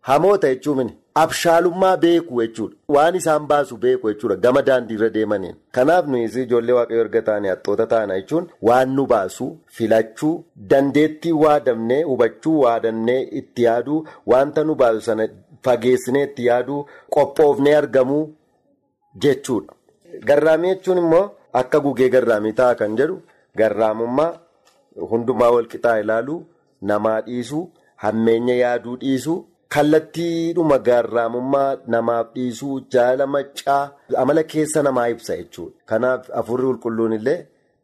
Hamoota 0.09 0.47
jechuun 0.53 0.91
abshaalummaa 1.15 1.97
beeku 1.97 2.41
jechuudha. 2.41 2.75
Waan 2.87 3.15
isaan 3.15 3.47
baasu 3.47 3.77
beeku 3.77 4.09
jechuudha 4.11 4.35
gama 4.35 4.61
daandiirra 4.61 5.09
deemaniin. 5.09 5.55
Kanaaf 5.71 6.05
nuyi 6.07 6.23
ijoollee 6.43 6.73
waaqayyoo 6.79 7.03
erga 7.05 7.21
taane 7.21 7.49
haxxoota 7.49 7.85
taana 7.93 8.19
jechuun 8.21 8.47
waan 8.61 8.89
nu 8.95 9.05
baasu 9.07 9.47
filachuu 9.77 10.43
dandeettii 10.55 11.31
waadamnee 11.43 12.03
hubachuu 12.03 12.59
waadannee 12.61 13.21
itti 13.41 13.63
yaaduu 13.63 14.05
wanta 14.33 14.63
nu 14.63 14.75
baasu 14.75 15.01
sana 15.01 15.27
fageessinee 15.63 16.23
itti 16.29 16.45
yaaduu 16.45 16.85
qophoofnee 17.15 17.75
argamuu 17.81 18.23
jechuudha. 19.15 19.73
Garraamii 20.25 20.75
jechuun 20.75 20.97
immoo. 20.97 21.29
Akka 21.53 21.79
gugee 21.79 22.09
garraamii 22.13 22.53
ta'a 22.53 22.75
kan 22.75 22.95
jedhu 22.97 23.21
garraamummaa 23.57 24.33
hundumaa 25.11 25.49
walqixaa 25.55 25.99
ilaaluu 25.99 26.43
namaa 26.81 27.21
dhiisuu 27.21 27.61
hammeenya 28.03 28.55
yaaduu 28.55 28.95
dhiisuu 29.03 29.37
kallattiidhuma 29.73 30.77
garraamummaa 30.87 31.77
namaaf 31.93 32.27
dhiisuu 32.35 32.77
jaala 32.93 33.27
maccaa 33.35 33.83
amala 34.21 34.43
keessa 34.53 34.83
namaa 34.87 35.07
ibsa 35.13 35.37
jechuudha. 35.39 35.75
Kanaaf 35.89 36.29
afurri 36.39 36.65
qulqulluun 36.69 37.13
illee 37.19 37.39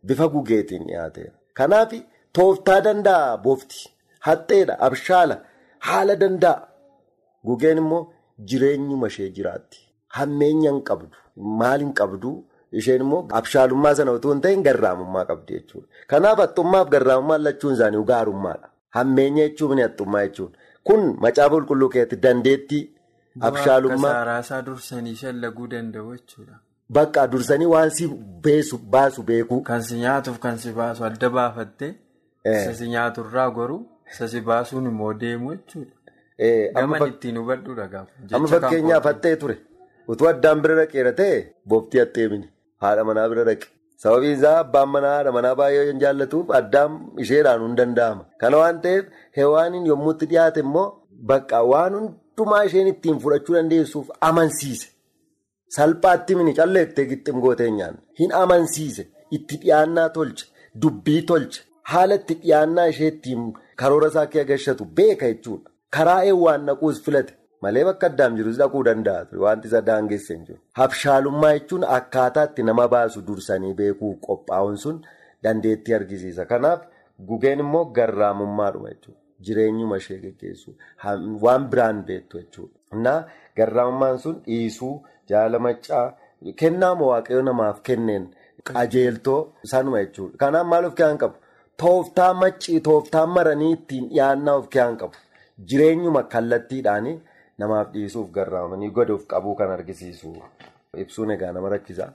bifa 0.08 0.28
gugeetiin 0.34 0.84
dhiyaateera. 0.90 1.34
Kanaaf 1.60 1.92
tooftaa 2.36 2.80
danda'a 2.88 3.38
bofti 3.46 3.80
haxxeedha 4.28 4.74
abshaala 4.88 5.36
haala 5.88 6.16
danda'a 6.24 6.68
gugeen 7.48 7.78
immoo 7.84 8.02
jireenyuma 8.50 9.08
ishee 9.14 9.30
jiraatti 9.38 9.80
hammeenya 10.18 10.72
hin 10.72 10.82
qabdu 10.90 11.08
maal 11.62 11.80
hin 11.86 11.94
qabdu. 12.02 12.32
Isheen 12.80 13.02
immoo 13.06 13.22
abshaalummaa 13.40 13.96
sana 13.98 14.12
otoo 14.18 14.32
hin 14.34 14.42
ta'in 14.46 14.64
garraamummaa 14.68 15.26
qabdi 15.32 15.54
jechuudha. 15.58 15.88
Kanaaf 16.12 16.38
haxxummaaf 16.44 16.88
garraamummaan 16.96 17.44
lachuun 17.48 17.74
isaanii 17.78 18.04
gaarummaadha. 18.12 18.68
Hammeenya 18.98 19.44
jechuun 19.50 19.80
haxxummaa 19.84 20.24
jechuudha. 20.28 20.58
Kun 20.88 21.02
macaafa 21.26 21.56
qulqulluu 21.56 21.90
keessatti 21.96 22.18
dandeettii 22.28 22.84
abshaalummaa. 23.50 23.98
Akka 24.12 24.14
saaraasaa 24.20 24.62
dursanii 24.70 25.16
shallaguu 25.24 25.68
danda'u 25.74 26.16
jechuudha. 26.16 26.56
Bakka 26.98 27.28
dursanii 27.34 27.66
waan 27.74 27.90
si 27.98 28.08
baasu 28.96 29.24
beeku. 29.30 29.62
Kan 29.70 29.82
si 29.90 29.96
nyaatuuf 30.06 30.40
kan 30.48 30.58
si 30.64 30.72
baasu 30.80 31.04
adda 31.10 31.30
baafattee. 31.38 31.94
Isa 32.56 32.74
si 32.80 32.88
nyaaturraa 32.96 33.50
goruu 33.60 33.82
isa 34.14 34.28
si 34.34 34.42
baasuun 34.50 34.86
immoo 34.92 35.14
deemu 35.22 35.56
jechuudha. 35.56 35.94
Gama 36.76 37.08
ittiin 37.08 37.38
hubadhuudha 37.42 37.88
gaafa. 37.94 38.12
Amma 38.34 38.48
fakkeenyaaf 38.56 39.04
haxxee 39.12 39.36
ture. 39.44 39.56
Utuu 40.08 40.28
addaan 40.34 40.62
bira 40.66 40.76
dhaqeera 40.82 41.14
ta'e 41.22 41.40
booftii 41.74 42.00
haxxee 42.04 42.28
mini. 42.34 42.48
Haadha 42.84 43.04
manaa 43.10 43.30
bira 43.34 43.44
dhaqe. 43.50 43.68
Sababiin 44.04 44.38
isaa 44.38 44.58
abbaan 44.64 44.90
manaa 44.96 45.14
haadha 45.18 45.32
manaa 45.38 45.56
baay'ee 45.62 45.86
hin 45.90 46.00
jaallatuuf 46.04 46.50
addaan 46.60 47.00
isheedhaan 47.26 47.62
hin 47.66 47.76
danda'ama. 47.80 48.24
Kana 48.42 48.58
waan 48.62 48.82
ta'eef 48.86 49.06
hewaaniin 49.38 49.86
yommuu 49.92 50.12
itti 50.16 50.26
dhiyaate 50.32 50.60
immoo 50.66 50.88
bakka 51.32 51.62
waan 51.72 51.94
hundumaa 52.00 52.64
isheen 52.70 52.88
ittiin 52.94 53.20
fudhachuu 53.20 53.56
dandeessuuf 53.56 54.10
amansiise. 54.30 54.88
Salphaatti 55.76 56.36
mini 56.36 56.54
calleettee 56.58 57.06
gixxim 57.12 57.40
gootee 57.46 57.72
nyaanne. 57.78 58.00
Hin 58.20 58.34
amansiise. 58.42 59.08
Itti 59.32 59.58
dhiyaannaa 59.62 60.10
tolche. 60.10 60.46
Dubbii 60.82 61.22
tolche. 61.32 61.62
Haala 61.94 62.16
itti 62.22 62.34
dhiyaannaa 62.44 62.86
ishee 62.94 63.08
ittiin 63.14 63.48
karoora 63.82 64.08
isaa 64.14 64.26
kee 64.36 64.42
agashatu 64.42 64.86
beeka 65.00 65.26
jechuudha. 65.34 65.70
Karaa 65.98 66.24
eewwaan 66.30 66.66
naquus 66.70 67.02
filate. 67.02 67.34
Malee 67.62 67.84
bakka 67.86 68.08
addaan 68.12 68.36
jirus 68.38 68.58
dhaquu 68.62 68.84
danda'a 68.86 69.26
wanti 69.44 69.68
isa 69.68 69.82
daangeessa 69.90 70.34
hin 70.34 70.46
jiru. 70.48 70.60
Habshaalummaa 70.80 71.54
jechuun 71.58 71.84
akkaataa 71.98 72.44
itti 72.50 72.64
nama 72.64 72.88
baasu 72.88 73.22
dursanii 73.28 73.74
beekuu 73.74 74.14
qophaa'uun 74.28 74.78
sun 74.78 75.00
dandeettii 75.44 75.94
argisiisa. 76.00 76.46
Kanaaf 76.46 76.82
gugeen 77.28 77.60
immoo 77.60 77.86
garraamummaadhuma 77.86 78.90
jechuudha. 78.90 79.20
Jireenyuma 79.46 79.98
ishee 80.02 80.18
geggeessu 80.24 80.76
waan 81.46 81.68
biraan 81.72 82.04
beektu 82.08 82.38
jechuudha. 82.42 82.78
Innaa 82.94 83.26
garraamummaan 83.58 84.20
sun 84.24 84.36
dhiisuu 84.48 84.94
jaala 85.30 85.60
maccaa 85.68 86.06
kennaa 86.62 86.94
waaqayyo 87.02 87.42
namaaf 87.50 87.82
kenneen 87.90 88.28
qajeeltoo 88.72 89.40
sanuma 89.72 90.04
jechuudha. 90.04 90.38
Kanaaf 90.44 90.68
maal 90.74 90.86
of 90.90 90.96
keessaa 91.00 91.18
qabu? 91.24 91.36
Tooftaa 91.82 92.34
maccii 92.42 92.80
tooftaa 92.90 93.26
maranii 93.38 93.72
ittiin 93.78 94.10
dhiyaannaa 94.12 94.56
of 94.62 94.68
keessaa 94.76 94.96
qabu. 95.02 95.16
Jireenyuma 95.72 96.24
kallattiidhaanii. 96.36 97.18
Namaaf 97.64 97.92
dhiisuuf 97.96 98.30
garraamanii 98.38 98.90
godhuuf 99.00 99.26
qabuu 99.34 99.56
kan 99.60 99.70
argisiisu 99.74 100.32
ibsuun 101.04 101.32
egaa 101.36 101.52
nama 101.58 101.70
rakkisa. 101.74 102.08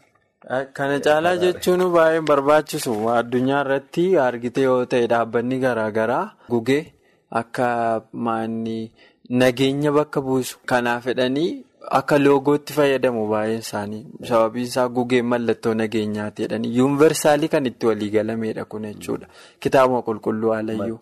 Kana 0.76 0.98
caalaa 1.06 1.36
jechuun 1.44 1.84
baay'ee 1.94 2.20
barbaachisu 2.30 2.92
addunyaa 3.14 3.60
irratti 3.64 4.04
argite 4.26 4.62
yoo 4.66 4.84
ta'e 4.94 5.06
dhaabbanni 5.12 5.58
garaagaraa 5.64 6.24
gugee 6.50 6.82
akka 7.30 8.02
maanni 8.12 8.92
nageenya 9.30 9.92
bakka 9.92 10.20
buusu 10.20 10.58
kanaaf 10.66 11.04
fedhanii 11.04 11.50
akka 11.98 12.18
loogootti 12.18 12.72
fayyadamu 12.78 13.28
baay'een 13.30 13.62
isaanii 13.66 14.02
sababiin 14.30 14.66
isaa 14.70 14.88
gugeen 14.88 15.26
mallattoo 15.32 15.74
nageenyaati 15.74 16.42
jedhanii 16.42 16.76
yuunivarsaalii 16.78 17.48
kan 17.54 17.66
itti 17.70 17.86
walii 17.90 18.10
galameedha 18.16 18.64
kun 18.64 18.82
jechuudha 18.90 19.26
kitaabuma 19.60 20.02
qulqulluu 20.08 20.52
alayyuu. 20.58 20.98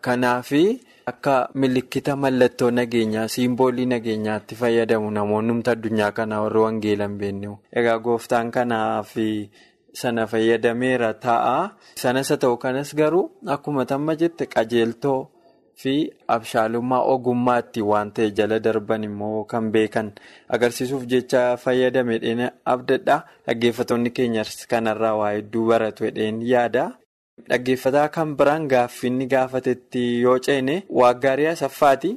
Kanaafi 0.00 0.80
akka 1.06 1.48
milikkita 1.54 2.16
mallattoo 2.16 2.70
nageenyaa 2.70 3.28
simboolii 3.28 3.86
nageenyaatti 3.86 4.54
fayyadamu 4.60 5.10
namoonni 5.10 5.52
humna 5.52 5.72
addunyaa 5.72 6.12
kanaa 6.12 6.40
warri 6.44 6.60
wangeela 6.60 7.04
hin 7.08 7.18
beekne. 7.18 7.50
Egaa 7.72 7.98
gooftaan 7.98 8.50
kanaaf 8.50 9.12
sana 9.92 10.26
fayyadameera 10.26 11.14
ta'a. 11.14 11.70
Sanas 11.96 12.28
haa 12.32 12.36
ta'u 12.36 12.56
kanas 12.56 12.94
garuu 12.94 13.30
akkuma 13.46 13.84
tamma 13.84 14.14
jette 14.16 14.46
qajeeltoo 14.46 15.20
fi 15.82 15.92
abshaalummaa 16.34 17.00
ogummaatti 17.14 17.80
waan 17.90 18.10
ta'e 18.14 18.30
jala 18.38 18.58
darban 18.66 19.04
immoo 19.08 19.44
kan 19.50 19.70
beekan 19.74 20.08
agarsiisuuf 20.56 21.04
jecha 21.12 21.42
fayyadame 21.64 22.18
dheena 22.24 22.46
abdadha 22.74 23.16
dhaggeeffattoonni 23.46 24.10
keenyas 24.16 24.54
kanarraa 24.72 25.14
waa 25.20 25.32
hedduu 25.36 25.66
baratu 25.70 26.04
hedheen 26.08 26.40
yaada. 26.52 26.84
Dhaggeeffataa 27.50 28.08
kan 28.14 28.30
biraan 28.38 28.64
gaaffiin 28.72 29.20
gaafatetti 29.32 30.02
yoo 30.22 30.38
ceene 30.46 30.74
waaggaarii 31.00 31.46
asaffaati. 31.54 32.10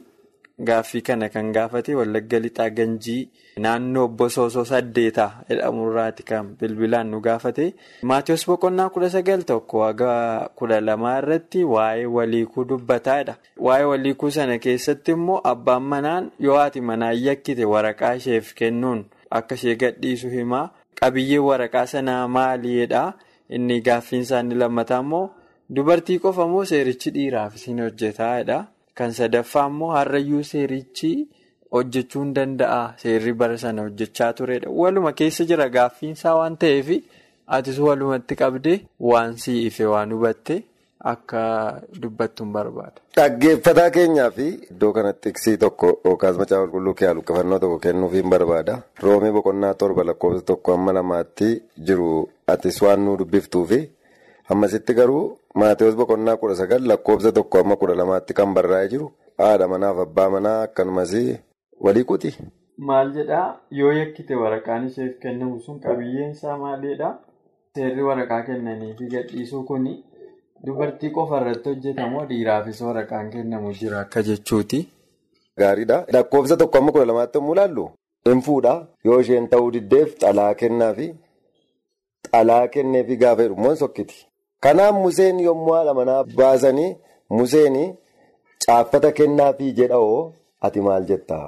Gaaffii 0.67 1.01
kana 1.01 1.29
kan 1.29 1.51
gaafate 1.53 1.95
Wallagga 1.95 2.39
Lixaa 2.39 2.69
Ganjii 2.69 3.29
naannoo 3.65 4.07
Bosoosoo 4.07 4.63
saddeetaa 4.71 5.29
jedhamurraati 5.49 6.23
kan 6.23 6.49
bilbilaan 6.59 7.07
nu 7.11 7.19
gaafate. 7.27 7.73
Maatiyus 8.03 8.45
Boqonnaa 8.49 8.89
kudha 8.89 9.09
sagal 9.09 9.43
tokko 9.43 9.79
waga 9.83 10.49
kudha 10.55 10.81
lamaa 10.81 11.17
irratti 11.21 11.63
waa'ee 11.63 12.05
waliikuu 12.17 12.65
dubbataadha. 12.69 13.35
Waa'ee 13.67 13.85
waliikuu 13.91 14.31
sana 14.31 14.59
keessatti 14.59 15.11
immoo 15.17 15.41
abbaan 15.53 15.83
manaan 15.93 16.31
yoo 16.39 16.57
haati 16.57 16.81
manaa 16.81 17.11
yakkite 17.11 17.65
waraqaa 17.73 18.13
isheef 18.21 18.53
kennuun 18.53 19.05
akka 19.39 19.55
ishee 19.55 19.75
gadhiisu 19.75 20.29
himaa. 20.29 20.69
Qabiyyeen 21.01 21.43
waraqaa 21.49 21.85
sanaa 21.85 22.27
maaliidha? 22.27 23.13
Inni 23.49 23.81
gaaffiin 23.81 24.21
isaanii 24.27 24.55
lammataa 24.63 24.99
immoo 25.05 25.29
dubartii 25.75 26.19
qofa 26.19 26.45
moo 26.47 26.65
seerichi 26.65 27.09
dhiiraaf 27.17 27.55
isin 27.55 27.81
hojjetaadha? 27.83 28.59
Kan 28.95 29.13
sadaffaa 29.19 29.67
immoo 29.71 29.91
harrayyuu 29.95 30.43
seerichi 30.43 31.11
hojjechuu 31.73 32.21
hin 32.23 32.33
danda'a. 32.35 32.81
Seerri 33.03 33.33
bara 33.33 33.57
sana 33.57 33.81
hojjechaa 33.87 34.33
turedha. 34.33 34.69
Waluma 34.69 35.11
keessa 35.13 35.45
jira 35.51 35.69
gaaffiinsaa 35.69 36.35
waan 36.39 36.57
ta'eef 36.65 36.89
atis 37.47 37.79
walumatti 37.79 38.35
qabdee 38.41 38.81
waan 39.11 39.37
sii 39.37 39.65
ife 39.67 39.85
waan 39.93 40.11
hubatte 40.15 40.57
akka 41.11 41.39
dubbattu 42.01 42.43
hin 42.43 42.51
barbaada. 42.53 43.01
Dhaggeeffataa 43.15 43.89
keenyaa 43.95 44.27
fi 44.35 44.47
iddoo 44.71 44.91
kanatti 44.97 45.21
tiksii 45.29 45.57
tokko 45.63 45.87
yookaas 46.05 46.37
macaafa 46.41 46.67
qulqulluu 46.67 46.93
kee 46.99 47.13
luqqifannoo 47.19 47.59
tokko 47.63 47.79
kennuuf 47.85 48.13
hin 48.19 48.29
barbaada. 48.35 48.75
Roomii 49.03 49.31
boqonnaa 49.37 49.73
torba 49.73 50.03
lakkoofsa 50.09 50.41
tokko 50.51 50.73
amma 50.73 50.93
lamaatti 50.99 51.49
jiru 51.87 52.11
atis 52.55 52.81
waan 52.85 52.99
nu 53.05 53.17
dubbiftuufi 53.23 53.81
ammasitti 54.49 54.93
garuu. 54.93 55.37
Maatewos 55.55 55.95
boqonnaa 55.95 56.37
kudha 56.37 56.55
sagal 56.55 56.81
lakkoofsa 56.87 57.31
tokko 57.31 57.59
amma 57.59 57.75
kudha 57.75 57.95
lamaatti 57.95 58.33
kan 58.33 58.53
barraa'ee 58.55 58.87
jiru 58.93 59.11
haadha 59.37 59.67
manaaf 59.73 59.97
abbaa 60.05 60.29
manaa 60.35 60.61
akkanumas 60.67 61.13
walii 61.85 62.03
quti. 62.11 62.31
Maal 62.77 63.11
jedhaa 63.17 63.47
yoo 63.79 63.91
yakkite 63.91 64.35
waraqaan 64.43 64.87
isheef 64.87 65.19
kennamu 65.23 65.59
sun 65.65 65.79
qabiyyeen 65.79 66.31
isaa 66.31 66.57
maalidhaa? 66.57 67.13
Seerri 67.75 68.03
waraqaa 68.09 68.41
kennanii 68.47 68.93
fi 68.99 69.05
gadhiisuu 69.15 69.63
kuni 69.63 69.93
dubartii 70.65 71.09
qofa 71.17 71.41
irratti 71.41 71.69
hojjetamoo 71.69 72.25
dhiiraafis 72.31 72.81
waraqaan 72.87 73.29
kennamu 73.35 73.73
jira 73.81 73.99
akka 73.99 74.23
jechuuti. 74.29 74.79
Gaariidha. 75.59 76.05
Lakkoofsa 76.13 76.57
tokko 76.57 76.77
amma 76.77 76.91
kudha 76.91 77.05
lamaatti 77.11 77.37
yommuu 77.37 77.53
ilaallu 77.59 77.85
hin 78.29 78.41
fuudhaa 78.47 78.87
yoo 79.05 79.19
isheen 79.21 79.47
ta'uu 79.53 79.71
diddeef 79.75 80.17
xalaa 80.23 80.53
kennaafi 80.63 81.07
xalaa 82.31 82.67
kenneefi 82.67 83.17
gaafa 83.23 83.43
jedhu 83.47 83.75
sokkiti. 83.85 84.27
Kanaaf 84.63 84.95
Museen 85.03 85.39
yommuu 85.47 85.73
haadha 85.77 85.93
manaa 85.99 86.23
baasanii 86.39 86.89
Museen 87.37 87.77
caaffata 88.65 89.11
kennaafii 89.19 89.71
jedhawoo 89.79 90.21
ati 90.67 90.81
maal 90.87 91.05
jettaa 91.11 91.47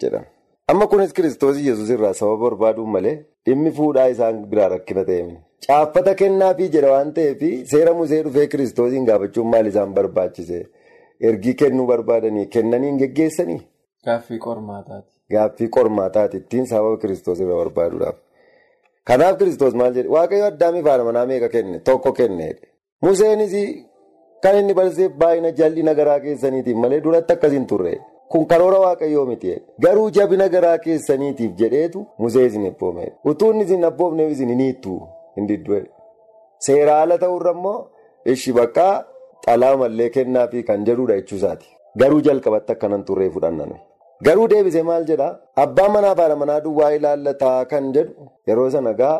jedhan. 0.00 0.24
Amma 0.68 0.86
kunis 0.92 1.12
kiristoos 1.18 1.56
Yesuus 1.68 1.90
irraa 1.96 2.14
sababa 2.20 2.40
barbaaduun 2.44 2.90
malee 2.96 3.16
dhimmi 3.46 3.70
fuudhaa 3.78 4.06
isaan 4.14 4.40
biraa 4.50 4.68
rakkina 4.74 5.04
ta'e. 5.10 5.36
Caaffata 5.66 6.14
kennaafii 6.22 6.68
jedha 6.76 6.90
waan 6.94 7.12
ta'eef 7.18 7.42
seera 7.72 7.94
Musee 8.00 8.22
dhufee 8.24 8.46
kiristoosiin 8.54 9.04
gaafachuun 9.10 9.48
maal 9.54 9.66
isaan 9.72 9.94
barbaachise? 9.98 10.60
Ergii 11.28 11.54
kennuu 11.62 11.86
barbaadanii 11.92 12.46
kennanii 12.56 12.88
hin 12.90 12.98
geggeessanii? 13.02 13.60
Gaaffii 14.06 14.38
qormaataati. 14.48 15.10
Gaaffii 15.32 15.68
qormaataati 15.76 16.36
ittiin 16.42 16.66
sababa 16.72 16.96
kiristoos 17.02 17.40
irraa 17.44 17.56
barbaaduudhaaf. 17.62 18.16
Kanaaf 19.08 19.36
kiristoos 19.38 19.74
maal 19.80 19.92
jedhe 19.96 20.08
waaqayyo 20.16 20.44
addaamiif 20.50 20.86
haadha 20.90 21.04
manaa 21.08 21.26
meeqa 21.30 21.48
kenne 21.54 21.78
tokko 21.88 22.12
kenneedha. 22.18 22.66
Museenis 23.02 23.54
kan 24.42 24.56
inni 24.60 24.74
barsiise 24.78 25.08
baay'ina 25.20 25.50
jal'ina 25.58 25.92
garaa 26.00 26.20
keessaniitiif 26.24 26.76
malee 26.82 27.00
duratti 27.06 27.32
akkasiin 27.36 27.66
turre. 27.72 27.94
Kun 28.30 28.46
karoora 28.50 28.78
waaqayyoo 28.84 29.26
miti. 29.30 29.56
Garuu 29.84 30.10
jabina 30.16 30.48
garaa 30.54 30.78
keessaniitiif 30.84 31.52
jedheetu 31.60 32.06
Musee 32.18 32.46
isin 32.46 32.66
abboomeedha. 32.70 33.14
Utuu 33.30 33.50
inni 33.52 33.64
isin 33.64 33.84
abboomneef 33.90 34.30
isin 34.32 34.48
hin 34.54 34.60
hiittu 34.66 34.94
hin 35.36 35.48
didduudha. 35.48 35.86
Seera 36.66 36.92
haala 36.98 37.18
ta'urra 37.18 37.52
immoo 37.56 37.78
ishi 38.34 38.52
bakka 38.58 38.86
xalaa 39.46 39.76
mallee 39.82 40.10
kennaafi 40.16 40.62
kan 40.68 40.84
jedhudha 40.88 41.16
jechuusaati. 41.20 41.66
Garuu 42.00 42.20
jalqabatti 42.26 42.72
akkanan 42.72 43.04
turree 43.04 43.30
fudhannan. 43.34 43.72
Garuu 44.26 44.46
deebisee 44.52 44.82
maal 44.88 45.04
jedhaa 45.10 45.32
abbaan 45.64 45.92
manaa 45.96 46.14
fi 46.18 46.20
haadha 46.22 46.36
manaa 46.42 46.60
duwwaa 46.66 46.92
ilaallataa 46.98 47.64
kan 47.72 47.90
jedhu 47.96 48.28
yeroo 48.50 48.70
sana 48.74 48.92
gaa 49.00 49.16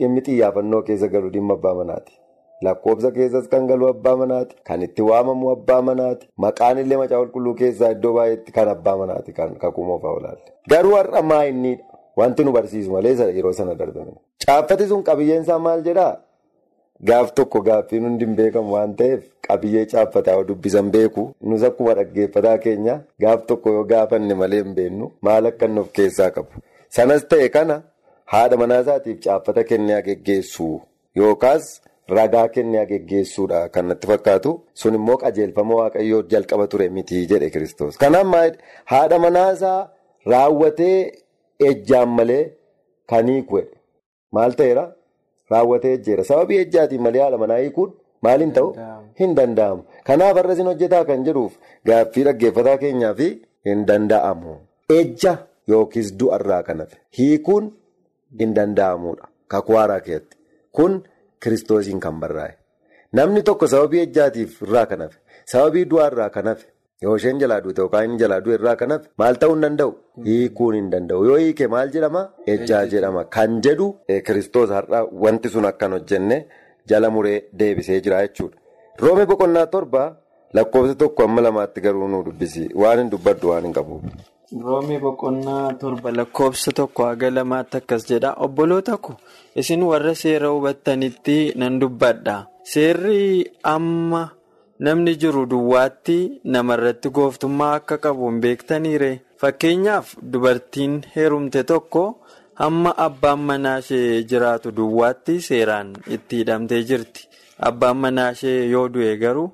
dhimmi 0.00 0.20
xiyyaafannoo 0.26 0.82
keessa 0.88 1.08
galu 1.14 1.30
dhimma 1.36 1.54
abbaa 1.58 1.74
manaati. 1.80 2.12
Lakkoofsa 2.66 3.10
keessas 3.16 3.48
kan 3.52 3.66
galu 3.70 3.88
abbaa 3.92 4.16
manaati. 4.22 4.56
Kan 4.68 4.82
itti 4.86 5.02
waamamu 5.10 5.50
abbaa 5.54 5.80
manaati. 5.88 6.28
Maqaan 6.44 6.78
illee 6.82 6.96
macaa 7.02 7.18
qulqulluu 7.22 7.54
keessaa 7.62 7.90
iddoo 7.96 8.12
baay'eetti 8.18 8.52
kan 8.58 8.68
abbaa 8.74 8.96
manaati 9.02 9.32
kan 9.38 9.54
kakuu 9.64 9.86
fa'aa 10.02 10.14
olaalle. 10.20 10.44
Garuu 10.74 10.94
har'a 10.98 11.22
maayinniidha. 11.32 11.84
Wanti 12.20 12.44
nu 12.44 12.52
barsiisu 12.56 12.90
malee 12.92 13.14
yeroo 13.38 13.52
sana 13.60 13.74
darbame. 13.80 14.12
Caaffati 14.46 14.86
sun 14.92 15.02
qabiyyeensaa 15.08 15.58
maal 15.58 15.82
jedhaa? 15.88 16.12
Gaaf 17.08 17.32
tokko 17.38 17.60
gaaffiin 17.68 18.04
hundi 18.06 18.24
hin 18.26 18.36
beekamu 18.40 18.72
waan 18.74 18.92
ta'eef 18.98 19.22
qabiyyee 19.46 19.86
caaffataa 19.92 20.36
dubbisan 20.50 20.90
beeku 20.94 21.24
nus 21.52 21.62
akkuma 21.68 21.94
dhaggeeffataa 21.98 22.58
keenya 22.66 22.94
gaaf 23.24 23.42
tokko 23.50 23.72
yoo 23.74 23.82
gaafanne 23.90 24.34
malee 24.42 24.60
hin 24.62 24.74
beennu 24.78 25.10
maal 25.28 25.46
akka 25.50 25.66
inni 25.70 25.80
of 25.84 25.90
keessaa 25.98 26.30
qabu. 26.36 26.52
Sanas 26.96 27.26
ta'e 27.32 27.48
kana 27.56 27.76
haadha 28.34 28.56
manaa 28.62 28.80
isaatiif 28.86 29.18
caaffata 29.26 29.64
kennaa 29.72 30.00
geggeessu 30.08 30.70
yookaas 31.22 31.68
ragaa 32.18 32.46
kennaa 32.56 32.86
geggeessuudha 32.94 33.60
kan 33.76 33.86
natti 33.92 34.06
fakkaatu 34.12 34.54
sun 34.84 34.94
immoo 35.02 35.16
qajeelfama 35.26 35.74
waaqayyoo 35.82 36.22
jalqaba 36.32 36.66
ture 36.72 36.88
miti 36.96 37.26
jedhe 37.30 37.50
kiristoos. 37.54 37.96
Kanaaf 38.02 38.56
haadha 38.94 39.18
manaa 39.28 39.46
isaa 39.60 39.78
raawwatee 40.32 40.98
ejjaan 41.70 42.08
malee 42.18 42.42
kan 43.10 43.26
hiiku 43.34 43.62
maal 44.32 44.52
ta'eera? 44.60 44.84
Raawwatee 45.50 45.92
ejjeera. 45.98 46.24
Sababii 46.24 46.58
ejjaatiin 46.64 47.02
malee 47.02 47.22
haadha 47.22 47.38
manaa 47.38 47.56
hiikuun 47.62 47.92
maal 48.22 48.40
hin 48.40 48.52
ta'u? 48.52 48.74
Hin 49.20 49.34
danda'amu. 49.36 49.82
Kanaaf 50.04 50.36
har'a 50.40 50.52
isin 50.56 50.66
hojjetaa 50.72 51.04
kan 51.04 51.24
jedhuuf 51.26 51.52
gaaffii 51.86 52.24
dhaggeeffataa 52.28 52.76
keenyaaf 52.84 53.18
hin 53.70 53.86
danda'amu. 53.88 54.56
Ejja 54.98 55.36
yookiis 55.68 56.12
du'arraa 56.20 56.62
kan 56.62 56.78
hafe 56.84 56.96
hiikuun 57.18 57.70
hin 58.40 58.54
danda'amudha. 58.56 59.28
Kakuu 59.48 59.76
haaraa 59.76 60.00
keessatti. 60.00 60.36
Kun 60.72 61.02
kiristoosiin 61.42 62.00
kan 62.00 62.20
barraa'e. 62.20 62.54
Namni 63.12 63.42
tokko 63.42 63.66
sababii 63.66 64.00
ejjaatiif 64.06 64.62
irraa 64.62 64.86
kan 64.86 65.00
hafe 65.06 65.18
sababii 65.52 65.84
du'arraa 65.90 66.30
kan 66.30 66.46
hafe 66.52 66.66
yoo 67.02 67.16
isheen 67.16 67.38
jalaa 67.42 67.60
duute 67.64 67.80
yookaan 67.82 68.04
inni 68.08 68.18
jalaa 68.22 68.40
du'e 68.44 68.54
irraa 68.58 68.76
kan 68.80 68.90
hafe 68.94 69.08
maal 69.22 69.34
ta'uu 69.40 69.54
hin 69.54 69.62
danda'u? 69.64 69.92
Hiikuun 70.26 70.74
hin 70.78 70.90
danda'u. 70.92 71.24
Yoo 71.28 71.36
hiike 71.42 71.66
maal 71.76 71.90
jedhama? 71.94 72.22
Ejjaa 72.46 72.84
jedhama. 72.92 73.24
Kan 73.36 73.60
jedhu 73.64 73.86
kiristoos 74.26 74.70
har'a 74.76 75.00
wanti 75.24 75.48
sun 75.54 75.64
akkan 75.70 75.92
hojjenne 75.96 76.36
jala 76.92 77.10
muree 77.16 77.38
deebisee 77.58 78.00
jira 78.04 78.20
jechuudha. 78.26 78.56
Roomii 79.02 79.26
boqonnaa 79.32 79.66
torba 79.74 80.04
lakkoofsa 80.54 80.94
tokko 81.02 81.24
amma 81.24 81.40
lamaatti 81.48 81.80
garuu 81.88 82.08
nu 82.08 82.22
dubbisi. 82.28 82.68
Waan 82.82 82.98
hin 83.02 83.10
dubbaddu 83.16 83.48
waan 83.50 83.64
hin 83.68 83.72
qabu. 83.78 84.00
Roomii 84.66 84.98
boqonnaa 85.02 85.72
torba 85.80 86.10
lakkoofsa 86.18 86.72
tokko 86.80 87.04
haga 87.08 87.30
lamaatti 87.30 87.76
akkas 87.82 88.06
jedha. 88.10 88.34
Obboloota 88.46 88.96
ko 89.08 89.16
isin 89.62 89.82
warra 89.90 90.14
seera 90.22 90.48
hubattanitti 90.54 91.36
nan 91.56 91.80
dubbadha. 91.82 92.36
Seerri 92.62 93.50
amma. 93.74 94.22
Namni 94.80 95.14
jiru 95.22 95.46
duwwaatti 95.46 96.40
namarratti 96.54 97.10
gooftummaa 97.16 97.74
akka 97.80 97.98
qabu 98.04 98.28
hin 98.30 98.40
beektaniire 98.44 99.10
fakkeenyaaf 99.42 100.14
dubartiin 100.32 100.96
heerumte 101.16 101.62
tokko 101.70 102.02
hamma 102.62 102.92
abbaan 103.06 103.38
manaa 103.50 103.76
ishee 103.84 104.22
jiraatu 104.32 104.72
duwwaatti 104.78 105.36
seeraan 105.48 105.92
itti 106.16 106.36
hidhamtee 106.42 106.82
jirti. 106.88 107.28
Abbaan 107.68 107.96
manaa 108.06 108.30
ishee 108.38 108.56
yoo 108.72 108.88
du'e 108.96 109.12
garuu 109.22 109.46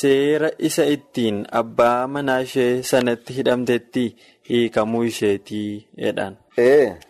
seera 0.00 0.50
isa 0.70 0.84
ittiin 0.96 1.42
abbaa 1.62 2.06
manaa 2.18 2.38
ishee 2.46 2.82
sanatti 2.92 3.32
hidhamtetti 3.40 4.04
hiikamuu 4.50 5.02
isheetii 5.10 5.86
jedhan. 6.04 6.36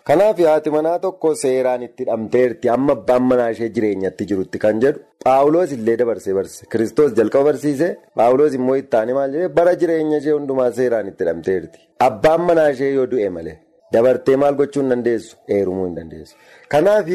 Kanaaf 0.05 0.38
haati 0.49 0.70
manaa 0.79 0.99
tokko 1.05 1.35
seeraan 1.44 1.83
itti 1.90 2.03
hidhamteerti 2.09 2.68
amma 2.79 2.92
abbaan 2.99 3.23
manaa 3.35 3.51
ishee 3.59 3.68
jireenyatti 3.77 4.27
jirutti 4.33 4.59
kan 4.66 4.81
jedhu. 4.87 5.01
Paawuloos 5.25 5.73
illee 5.77 5.97
dabarsee 6.01 6.35
barsiise. 6.35 6.67
Kiristoos 6.73 7.13
jalqaba 7.19 7.45
barsiise. 7.51 7.89
Paawuloos 8.17 8.55
immoo 8.59 8.77
itti 8.83 8.97
aanee 8.97 9.15
maal 9.19 9.33
jedhee 9.35 9.49
bara 9.59 9.75
jireenya 9.81 10.19
ishee 10.23 10.33
hundumaa 10.37 10.71
seeraan 10.79 11.09
itti 11.11 11.25
hidhamteerti. 11.25 11.79
Abbaan 12.07 12.41
manaa 12.49 12.71
ishee 12.75 12.93
yoo 12.95 13.07
du'e 13.11 13.29
malee 13.37 13.57
dabartee 13.93 14.37
maal 14.43 14.55
gochuu 14.61 14.81
hin 14.83 14.91
dandeessu? 14.95 15.37
Heerumuu 15.53 15.87
hin 15.87 15.95
dandeessu. 15.99 16.37
Kanaaf 16.73 17.09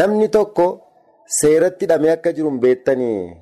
namni 0.00 0.28
tokko 0.36 0.66
seeratti 1.40 1.84
hidhamee 1.86 2.10
akka 2.16 2.32
jiru 2.38 2.50
hin 2.50 2.60
beektanii 2.66 3.36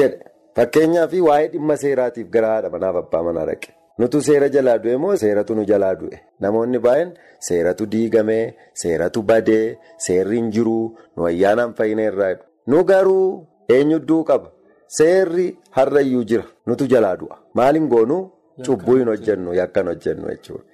jedhe. 0.00 0.18
Fakkeenyaaf 0.56 1.12
waa'ee 1.28 1.48
dhimma 1.54 1.76
seeraatiif 1.84 2.28
gara 2.36 2.48
haadha 2.54 2.70
manaaf 2.76 2.96
abbaa 3.02 3.22
manaa 3.30 3.46
dhaqe. 3.52 3.72
Nutu 3.98 4.20
seera 4.28 4.48
jalaa 4.58 4.78
du'e 4.84 4.96
moo 5.06 5.16
seeratu 5.24 5.54
nu 5.54 5.64
jalaa 5.72 5.94
du'e? 6.02 6.18
Namoonni 6.40 6.78
baay'een 6.86 7.10
seeratu 7.48 7.86
diigamee, 7.92 8.54
seeratu 8.82 9.22
badee, 9.22 9.78
seerri 10.06 10.36
hin 10.36 10.50
jiruu, 10.54 10.96
nu 11.16 11.24
ayyaanaan 11.30 11.74
fayyina 11.78 12.02
irraa 12.12 12.30
Nu 12.66 12.84
garuu 12.84 13.46
eenyudduu 13.68 14.24
qaba? 14.24 14.50
Seerri 14.88 15.46
har'ayyuu 15.76 16.24
jira. 16.24 16.44
Nutu 16.66 16.86
jalaa 16.92 17.16
du'a. 17.16 17.36
Maal 17.54 17.74
hin 17.74 17.88
goonuu? 17.88 18.22
Cubbuu 18.66 18.96
hin 19.00 19.08
hojjennu, 19.08 19.54
yakkan 19.54 19.86
hojjennu 19.86 20.28
jechuudha. 20.28 20.64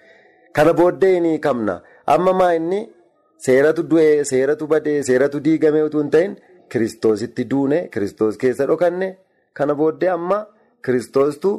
Kana 0.52 0.72
booddee 0.74 1.20
ni 1.20 1.38
kamna. 1.38 1.80
Amma 2.06 2.32
maa 2.32 2.52
inni 2.54 2.80
seeratu 3.46 3.82
du'ee, 3.90 4.24
seeratu 4.24 4.66
badee, 4.66 5.02
seeratu 5.02 5.40
diigamee 5.44 5.82
utuu 5.88 6.00
hin 6.02 6.10
ta'in 6.10 6.36
kiristoositti 6.72 7.44
duune, 7.50 7.88
kiristoos 7.92 8.36
keessa 8.38 8.66
dhokanne. 8.66 9.08
Kana 9.52 9.74
booddee 9.74 10.08
amma 10.10 10.46
kiristoostu 10.84 11.52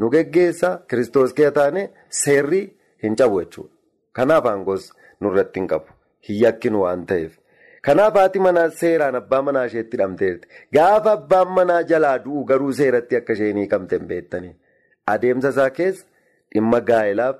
nu 0.00 0.10
geggeessa, 0.10 0.70
kiristoos 0.88 1.32
keessa 1.32 1.54
taane 1.60 1.90
seerri 2.22 2.62
hin 3.02 3.16
cabu 3.16 3.40
jechuudha. 3.40 3.72
Kanaaf 4.12 4.46
aangoos 4.46 4.90
nurratti 5.20 5.60
hin 5.60 5.68
qabu. 5.68 5.92
Hin 6.28 6.42
yakkinu 6.44 6.82
waan 6.82 7.06
ta'eef. 7.06 7.38
Kanaaf 7.86 8.14
haati 8.20 8.38
manaa 8.46 8.68
seeraan 8.80 9.14
abbaa 9.20 9.42
manaa 9.48 9.64
isheetti 9.70 9.96
hidhamteerti. 9.96 10.48
Gaafa 10.76 11.12
abbaan 11.18 11.48
manaa 11.58 11.82
jalaa 11.92 12.16
du'u 12.24 12.44
garuu 12.50 12.72
seeratti 12.80 13.16
akka 13.20 13.32
isheen 13.38 13.56
hiikamte 13.62 13.96
hin 13.98 14.06
beektanii. 14.14 14.54
Adeemsa 15.12 15.48
isaa 15.54 15.70
keessa 15.78 16.04
dhimma 16.54 16.80
gaa'ilaaf 16.90 17.36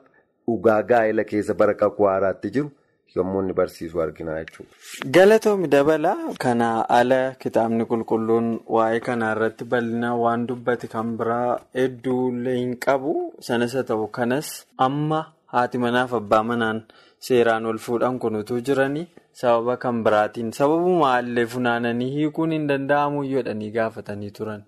dhugaa 0.47 0.83
gaa'ila 0.93 1.25
keessa 1.33 1.55
bara 1.63 1.75
kakuu 1.83 2.07
haaraatti 2.11 2.51
jiru 2.55 2.71
yommuu 3.17 3.41
inni 3.43 3.53
barsiisu 3.59 4.01
argina 4.05 4.39
jechuudha. 4.39 4.75
Galatoomi 5.17 5.69
dabalaa 5.75 6.33
kana 6.47 6.71
ala 6.99 7.21
kitaabni 7.45 7.85
qulqulluun 7.93 8.49
waa'ee 8.77 9.01
kanaa 9.09 9.33
irratti 9.37 9.65
bal'ina 9.75 10.15
waan 10.23 10.47
dubbate 10.49 10.87
kan 10.95 11.13
biraa 11.21 11.59
hedduullee 11.81 12.57
hin 12.63 12.77
qabu. 12.87 13.15
Sanas 13.51 13.75
haa 13.79 13.83
ta'u 13.93 14.07
kanas 14.21 14.49
amma 14.89 15.21
haati 15.57 15.79
manaaf 15.85 16.15
abbaa 16.21 16.43
manaan 16.53 16.83
seeraan 17.29 17.67
ol 17.71 17.79
fuudhan 17.87 18.19
kunutuu 18.23 18.61
jiranii 18.69 19.07
sababa 19.41 19.77
kan 19.83 20.03
biraatiin 20.05 20.53
sababuma 20.59 21.11
illee 21.25 21.47
funaananii 21.55 22.11
hiikuun 22.17 22.53
hin 22.57 22.67
danda'amu 22.71 23.25
jedhanii 23.33 23.71
gaafatanii 23.77 24.31
turan. 24.39 24.63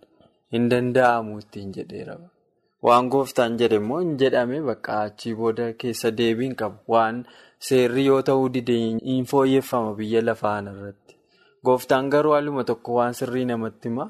Hin 0.53 0.69
danda'amu 0.71 1.39
ittiin 1.43 1.73
jedheera. 1.77 2.17
Waan 2.87 3.09
gooftaan 3.15 3.57
jedhe 3.63 3.77
immoo 3.81 3.99
hin 4.03 4.17
jedhame 4.23 4.61
bakka 4.69 5.01
achii 5.07 5.35
booda 5.41 5.73
keessa 5.85 6.11
deebiin 6.19 6.55
qabu. 6.63 6.79
Waan 6.95 7.25
seerri 7.69 8.07
yoo 8.07 8.23
ta'uu 8.29 8.49
dide 8.57 8.77
hin 9.05 9.25
fooyyeffama 9.33 9.95
biyya 10.01 10.23
lafaa 10.29 10.57
irratti. 10.63 11.17
Gooftaan 11.65 12.11
garuu 12.11 12.33
haaluma 12.37 12.65
tokko 12.71 12.95
waan 12.99 13.15
sirrii 13.21 13.45
namatti 13.53 13.89
hima. 13.89 14.09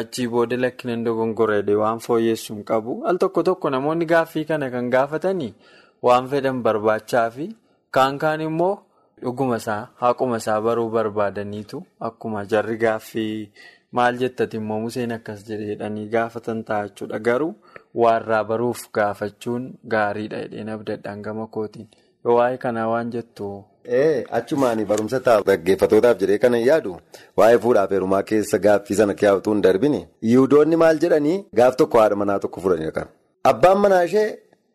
Achii 0.00 0.28
booda 0.28 0.56
lakkinan 0.60 1.04
dogongoreedhe 1.06 1.74
waan 1.82 1.98
fooyyessu 2.06 2.54
hin 2.54 2.64
qabu. 2.70 3.00
Al 3.06 3.16
tokko 3.24 3.42
tokko 3.50 3.70
namoonni 3.70 4.06
gaaffii 4.14 4.44
kana 4.44 4.70
kan 4.70 4.90
gaafatanii 4.96 5.52
waan 6.02 6.28
fedhan 6.32 6.62
barbaachaa 6.62 7.28
fi 7.36 7.48
kaan 7.96 8.18
kaan 8.22 8.40
immoo 8.48 8.74
dhuguma 9.22 9.56
isaa 9.62 9.82
haquma 10.02 10.36
isaa 10.42 10.60
baruu 10.66 10.88
barbaadaniitu 10.96 11.82
akkuma 12.08 12.44
jarri 12.52 12.76
gaaffii 12.84 13.50
maal 13.98 14.16
jettati 14.22 14.56
immoo 14.60 14.80
Museen 14.84 15.12
akkas 15.16 15.44
jedhanii 15.48 16.08
gaafatan 16.14 16.64
ta'a 16.70 16.88
jechuudha. 16.88 17.18
Garuu 17.28 17.52
waarraa 18.02 18.44
baruuf 18.50 18.80
gaafachuun 18.98 19.68
gaariidha 19.94 20.40
jedheen 20.44 20.68
abdadhaan 20.74 21.22
gama 21.28 21.46
kootiin. 21.56 21.88
Waa'ee 22.36 22.58
kanaa 22.64 22.88
waan 22.92 23.10
jettu. 23.14 23.48
Achumaanii 24.38 24.84
barumsa 24.90 25.20
ta'a 25.28 25.42
dhaggeeffatootaaf 25.48 26.18
jedhee 26.22 26.38
kana 26.44 26.58
yaadu 26.68 26.96
waa'ee 27.40 27.58
fuudhaaf 27.64 27.90
heerumaa 27.96 28.22
keessa 28.30 28.58
gaaffii 28.66 28.96
sana 29.00 29.14
hin 29.46 29.62
darbini. 29.68 30.06
Yihudoonni 30.32 30.76
maal 30.84 30.98
jedhanii 31.06 31.38
gaaf 31.62 31.76
tokko 31.82 31.98
haadha 32.04 32.16
manaa 32.22 32.38
tokko 32.46 32.60
fudhanii 32.66 32.86
dhaqan. 32.90 33.08
Abbaan 33.52 33.78
manaa 33.86 34.02
ishee. 34.10 34.28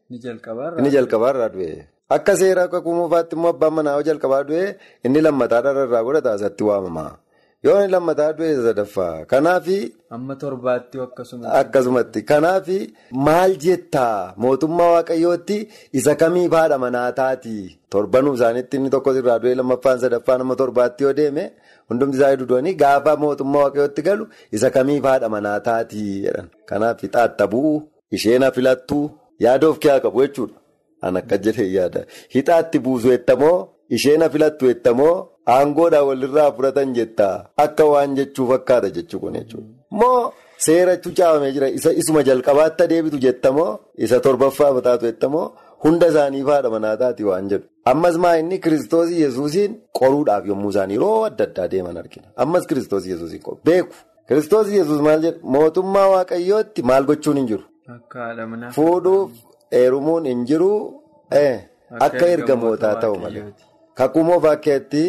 Inni 0.10 0.92
jalqabaarraa 0.98 1.50
du'e. 1.56 1.88
Akka 2.16 2.34
seera 2.38 2.68
kakuu 2.74 2.94
moofaatti 3.00 3.36
immoo 3.36 3.50
abbaan 3.54 3.74
manaa 3.78 3.96
yoo 3.98 4.04
jalqabaa 4.08 4.44
du'e 4.50 4.66
inni 5.06 5.22
lammataa 5.26 5.62
dhararraa 5.66 6.04
godhata 6.08 6.32
asatti 6.38 6.64
waamama. 6.70 7.04
Yoo 7.66 7.76
inni 7.82 7.92
lammataa 7.96 8.34
du'e 8.38 8.50
sadaffaa. 8.68 9.26
Kanaafi. 9.32 9.78
Amma 10.16 10.36
torbaatti 10.44 10.98
akkasumatti. 11.06 11.58
Akkasumatti. 11.62 12.20
Kanaafi 12.32 12.78
maal 13.28 13.52
jettaa 13.66 14.34
mootummaa 14.46 14.92
waaqayyootti 14.96 15.58
isa 16.02 16.16
kamiif 16.22 16.52
haadha 16.60 16.78
manaa 16.86 17.12
taati? 17.20 17.56
Torbanuu 17.96 18.34
isaaniitti 18.40 18.78
inni 18.78 18.90
tokko 18.96 19.14
irraa 19.20 19.40
du'e 19.44 19.54
lammaffaan 19.60 20.00
sadaffaan 20.06 20.42
amma 20.46 20.56
torbaatti 20.62 21.04
yoo 21.08 21.14
deeme 21.20 21.44
hundumti 21.90 22.18
isaa 22.18 22.36
duudanii 22.42 22.74
gaafa 22.84 23.16
mootummaa 23.26 23.62
waaqayyootti 23.66 24.02
galu 24.08 24.26
isa 24.60 24.70
kamiif 24.78 25.04
haadha 25.12 25.30
manaa 25.36 25.60
taati. 25.68 26.04
Kanaaf 26.70 26.98
xaatta 27.06 27.46
bu'u 27.54 27.76
isheen 28.18 28.44
filattu 28.58 29.00
yaada 29.46 29.68
of 29.70 29.78
keessaa 29.86 30.04
qabu 30.08 30.22
jechuudha. 30.26 30.56
An 31.02 31.18
akka 31.22 31.38
jedhee 31.46 31.70
yaada. 31.78 32.02
Hixaatti 32.36 32.80
buusu 32.86 33.08
jettamoo 33.14 33.58
isheen 33.98 34.24
filattu 34.34 34.66
jettamoo 34.72 35.16
aangoodhaan 35.56 36.08
walirraa 36.10 36.52
fudhatan 36.58 36.94
jettaa 36.98 37.36
akka 37.66 37.86
waan 37.94 38.16
jechuu 38.20 38.48
fakkaata 38.52 38.90
jechuu 38.98 39.20
kun 39.24 39.34
jechuudha. 39.40 39.70
Moo 40.00 40.20
seera 40.66 40.94
caafamee 40.98 41.52
jira 41.56 41.68
isuma 42.02 42.24
jalqabaatti 42.30 42.84
adeebitu 42.88 43.18
jettamoo 43.26 43.72
isa 44.06 44.20
torbaffaa 44.26 44.72
mataatu 44.78 45.06
jettamoo 45.10 45.46
hunda 45.84 46.08
isaanii 46.12 46.42
haadha 46.50 46.70
manaa 46.76 46.98
taati 47.02 47.24
waan 47.30 47.50
jedhu. 47.52 47.66
Ammas 47.92 48.16
maa 48.24 48.36
inni 48.42 48.60
kiristoos 48.66 49.10
yesuusiin 49.24 49.72
qoruudhaaf 50.00 50.46
yommuu 50.52 50.70
isaan 50.76 50.92
yeroo 50.96 51.18
adda 51.30 51.44
addaa 51.50 51.68
deeman 51.74 51.98
argina. 52.02 52.28
Ammas 52.44 52.68
kiristoos 52.70 53.06
yesuusiin 53.12 53.42
qoru. 53.48 53.60
Beeku. 53.66 53.96
Kiristoos 54.28 54.68
yesuus 54.80 55.02
maal 55.08 55.22
jedha 55.26 55.40
mootummaa 55.56 56.08
waaqayyootti 56.16 56.82
maal 56.90 57.04
gochuun 57.10 57.38
hin 57.42 57.48
jiru. 57.52 57.64
Fuudhuuf 58.76 59.32
heerumuun 59.78 60.26
hin 60.32 60.46
jiru 60.52 60.70
akka 62.08 62.26
ergamootaa 62.36 62.96
ta'u 63.02 63.16
malee. 63.24 63.44
Kakuu 63.98 64.24
moofaa 64.30 64.56
keessatti 64.66 65.04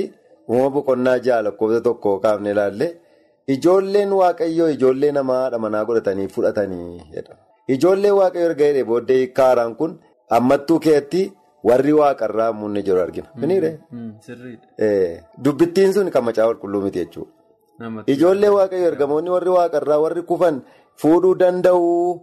uumama 0.48 0.70
boqonnaa 0.76 1.18
ja'a 1.26 1.42
lakkoofsa 1.46 1.80
tokko 1.88 2.18
kaafne 2.24 2.50
ilaalle 2.54 2.88
ijoolleen 3.54 4.12
waaqayyoo 4.20 4.68
ijoollee 4.76 5.12
namaa 5.18 5.40
haadha 5.42 5.58
manaa 5.64 5.84
godhatanii 5.90 6.28
fudhatanii 6.36 7.02
jedha. 7.16 7.34
Ijoolleen 7.74 8.14
waaqayyoo 8.20 8.48
erga 8.50 8.64
jedhee 8.70 8.84
booddee 8.92 9.20
kaaraan 9.40 9.74
kun 9.82 9.98
ammattuu 10.38 10.78
keessatti 10.86 11.22
warri 11.68 11.92
waaqarraa 12.00 12.52
muunne 12.62 12.82
jiru 12.88 13.00
argina. 13.00 13.28
Dubbittiin 15.44 15.92
sun 15.94 16.10
kan 16.10 16.24
macaa 16.24 16.46
qulqulluu 16.50 16.82
miti 16.86 16.98
jechuudha. 17.04 17.32
Ijoollee 18.06 18.50
waaqayyoo 18.56 18.88
ergamoonni 18.92 19.30
warri 19.36 19.50
waaqarraa 19.58 19.98
warri 20.04 20.22
kufan 20.30 20.62
fuudhuu 21.02 21.34
danda'u 21.42 22.20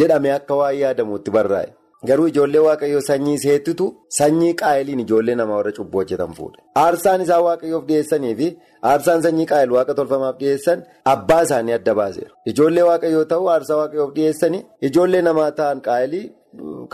jedhame 0.00 0.32
akka 0.38 0.54
waan 0.60 0.76
yaadamuutti 0.82 1.30
barraa'e. 1.36 1.72
Garuu 2.08 2.26
ijoollee 2.30 2.60
waaqayyoo 2.66 3.00
sanyii 3.06 3.38
seettitu 3.44 3.86
sanyii 4.18 4.54
qaayiliin 4.60 5.00
ijoollee 5.04 5.34
namaa 5.40 5.56
warra 5.58 5.72
cubbuu 5.78 6.00
hojjetan 6.00 6.32
fuudhe. 6.38 6.62
Aarsaan 6.84 7.20
isaan 7.24 7.42
waaqayyoof 7.48 7.84
dhiyeessanii 7.88 8.34
fi 8.38 8.48
aarsaan 8.92 9.22
sanyii 9.26 9.46
qaayil 9.52 9.70
waaqa 9.76 9.94
tolfamaaf 9.98 10.38
dhiyeessan 10.40 10.84
abbaa 11.14 11.42
isaanii 11.48 11.72
adda 11.78 11.94
baaseera. 12.00 12.30
Ijoollee 12.52 12.82
waaqayyoo 12.90 13.24
ta'uu 13.32 13.48
aarsaa 13.54 13.76
waaqayyoof 13.82 14.14
dhiyeessanii 14.18 14.62
ijoollee 14.90 15.22
namaa 15.28 15.50
ta'an 15.58 15.80
qaayilii 15.88 16.24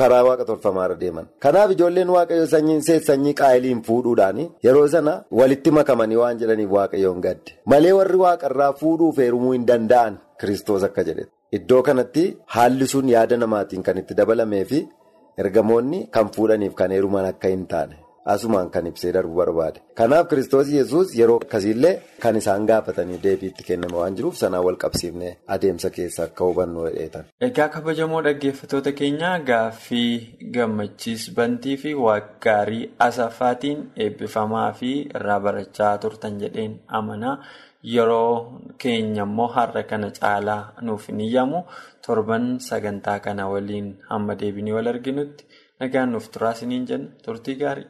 karaa 0.00 0.24
waaqa 0.28 0.44
tolfamaarra 0.50 0.96
deeman. 1.04 1.26
Kanaaf 1.46 1.70
ijoolleen 1.76 2.10
waaqayyoo 2.16 2.46
sanyii 2.56 3.00
sanyii 3.12 3.34
qaayiliin 3.42 3.82
fuudhuudhaan 3.86 4.42
yeroo 4.68 4.88
sana 4.96 5.16
walitti 5.42 5.70
makamanii 5.78 6.16
waan 6.24 6.38
jedhaniif 6.42 6.70
waaqayyoon 6.80 7.20
gadde. 7.28 7.50
Malee 7.66 7.92
warri 8.00 8.16
waaqarraa 8.26 8.72
fuudhuuf 8.82 9.16
heerumuu 9.26 9.52
hin 9.58 9.66
danda'an 9.72 10.18
Kiristoos 10.40 10.82
akka 10.84 11.02
jedhe. 11.04 11.24
Iddoo 11.52 11.82
kanatti 11.82 12.24
haalli 12.54 12.86
sun 12.86 13.08
yaada 13.08 13.36
namaatiin 13.36 13.82
kan 13.82 13.98
itti 13.98 14.14
dabalamee 14.16 14.64
fi 14.64 14.80
ergamoonni 15.38 16.08
kan 16.10 16.28
fuudhaniif 16.34 16.74
kan 16.74 16.90
heeruman 16.90 17.24
akka 17.30 17.48
hin 17.48 17.66
taane 17.72 17.96
asumaan 18.32 18.70
kan 18.74 18.86
ibsee 18.90 19.12
darbu 19.14 19.36
barbaade. 19.38 19.78
Kanaaf 19.94 20.26
kiristoos 20.30 20.68
yesus 20.68 21.12
yeroo 21.18 21.36
akkasiillee 21.42 21.92
kan 22.22 22.36
isaan 22.40 22.64
gaafatanii 22.70 23.18
deebiitti 23.26 23.62
kenname 23.68 23.94
waan 24.00 24.16
jiruuf 24.20 24.34
sanaan 24.40 24.64
wal 24.66 24.76
qabsiifnee 24.84 25.36
adeemsa 25.56 25.90
keessa 25.90 26.24
akka 26.24 26.44
hubannu 26.48 26.88
dheetan. 26.96 27.24
Egaa 27.48 27.68
kabajamoo 27.76 28.22
dhaggeeffattoota 28.28 28.92
keenya 29.02 29.30
gaaffii 29.50 30.50
gammachiis 30.56 31.28
bantii 31.36 31.76
fi 31.84 31.94
waaggaarii 32.06 32.90
asaffaatiin 33.08 33.86
eebbifamaa 34.06 34.72
fi 34.82 34.90
irraa 35.14 35.40
barachaa 35.46 35.94
turtan 35.98 36.40
jedheen 36.42 36.76
amanaa. 36.88 37.38
Yeroo 37.94 38.30
keenya 38.82 39.24
immoo 39.28 39.46
har'a 39.56 39.82
kana 39.90 40.08
caalaa 40.18 40.62
nuuf 40.88 41.06
hin 41.10 41.20
iyyamu 41.26 41.60
torban 42.06 42.46
sagantaa 42.68 43.18
kana 43.26 43.48
waliin 43.52 43.88
hamma 44.10 44.38
deebinee 44.42 44.76
wal 44.78 44.92
arginutti 44.94 45.48
nagaan 45.80 46.12
nuuf 46.16 46.26
turaa 46.36 46.54
isiniin 46.58 46.88
jenna 46.92 47.08
turtii 47.28 47.56
gaarii. 47.62 47.88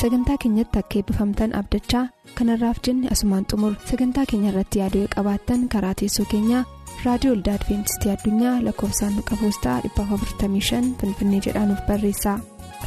Sagantaa 0.00 0.36
keenyatti 0.42 0.78
akka 0.80 0.98
eebbifamtan 1.00 1.54
abdachaa 1.60 2.04
kanarraaf 2.38 2.78
jenne 2.86 3.08
asumaan 3.14 3.44
xumur. 3.50 3.72
Sagantaa 3.90 4.24
keenya 4.30 4.50
irratti 4.52 4.78
yaada 4.82 5.02
qabaattan 5.14 5.68
karaa 5.74 5.94
teessoo 6.00 6.26
keenyaa 6.32 6.64
raadiyoo 7.04 7.34
olda 7.36 7.52
adventistii 7.58 8.10
addunyaa 8.14 8.56
lakkoofsaanduqa 8.66 9.38
poostaa 9.42 9.76
455 9.86 10.82
finfinnee 11.02 11.40
jedhaanuf 11.48 11.82
barreessa 11.88 12.36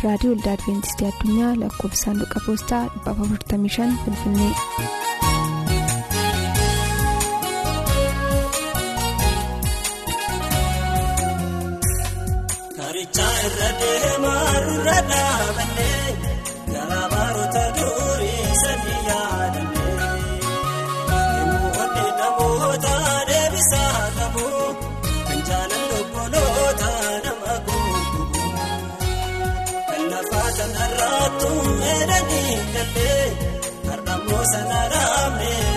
raadiyoo 0.03 0.36
olda 0.38 0.56
adventistii 0.58 1.10
addunyaa 1.12 1.53
lakkoofsaanduqa 1.63 2.45
poostaa 2.47 2.84
455 3.10 3.91
finfinnee. 4.06 5.58
Karichaa 12.77 13.34
irra 13.47 13.69
deemaa 13.82 14.51
irra 14.73 14.97
dhaabannee 15.12 16.07
kanarraattu 31.41 31.50
meedanii 31.82 32.56
gallee 32.73 33.26
har'ammoo 33.89 34.43
sana 34.52 34.80
dhaabnee 34.93 35.63
nuuf 35.67 35.76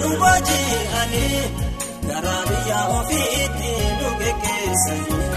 nu 0.00 0.08
booji'anii 0.22 1.42
garaa 2.08 2.42
biyya 2.48 2.80
ofiitti 2.98 3.72
nu 4.00 4.08
geggeessanii. 4.20 5.28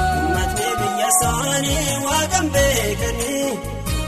Uummatni 0.00 0.68
biyya 0.80 1.08
isaanii 1.14 1.86
waaqan 2.08 2.46
beekanii 2.54 3.50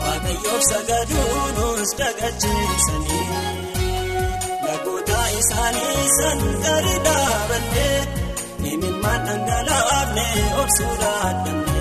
waaqayyoof 0.05 0.63
sagaduu 0.71 1.39
nus 1.57 1.91
dagacheessanii. 2.01 3.27
Lagoota 4.67 5.21
isaanii 5.41 6.07
san 6.19 6.41
gadi 6.65 6.95
dhaabannee 7.07 7.99
imimmaan 8.73 9.21
dhangalaafne 9.29 10.27
obsuu 10.63 10.95
dhaadannee. 11.03 11.78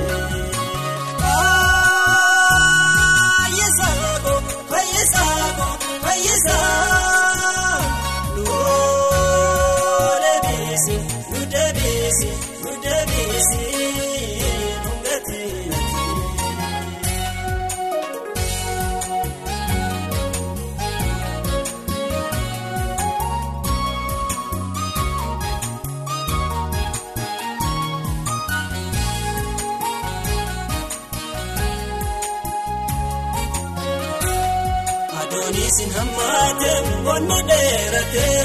Adoonisin 35.67 35.91
hammaatee 35.93 36.82
bonni 37.06 37.39
dheeratee 37.47 38.43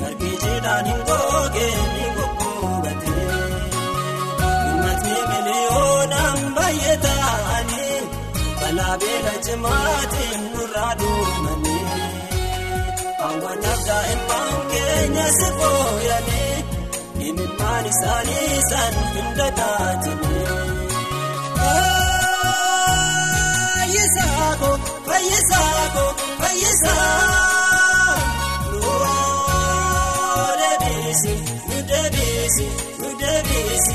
margi 0.00 0.30
jiidhaan 0.42 0.86
hin 0.86 1.00
googee 1.08 1.76
ni 1.94 2.04
goggogatee. 2.16 3.38
Uummatni 4.48 5.16
miliyoonaan 5.30 6.38
baay'ee 6.58 6.96
ta'anii 7.06 7.98
balaa 8.60 8.96
beela 9.04 9.32
cimaatiin 9.46 10.42
nurraa 10.52 10.92
duumanii. 11.00 11.84
Hawwataaf 13.22 13.80
daa'imman 13.88 14.52
keenya 14.72 15.26
si 15.38 15.48
fooyyanii 15.58 16.54
imimmaan 17.28 17.86
isaanii 17.94 18.62
san 18.70 18.94
hunda 19.14 19.48
taatanii. 19.60 20.48
Fayyisaako 23.78 24.70
fayyisaako 25.08 26.04
fayyisaa 26.18 26.29
nuu 28.80 30.56
deebiisi 30.60 31.34
nu 31.68 31.76
deebiisi 31.90 32.66
nu 33.00 33.08
deebiisi 33.20 33.94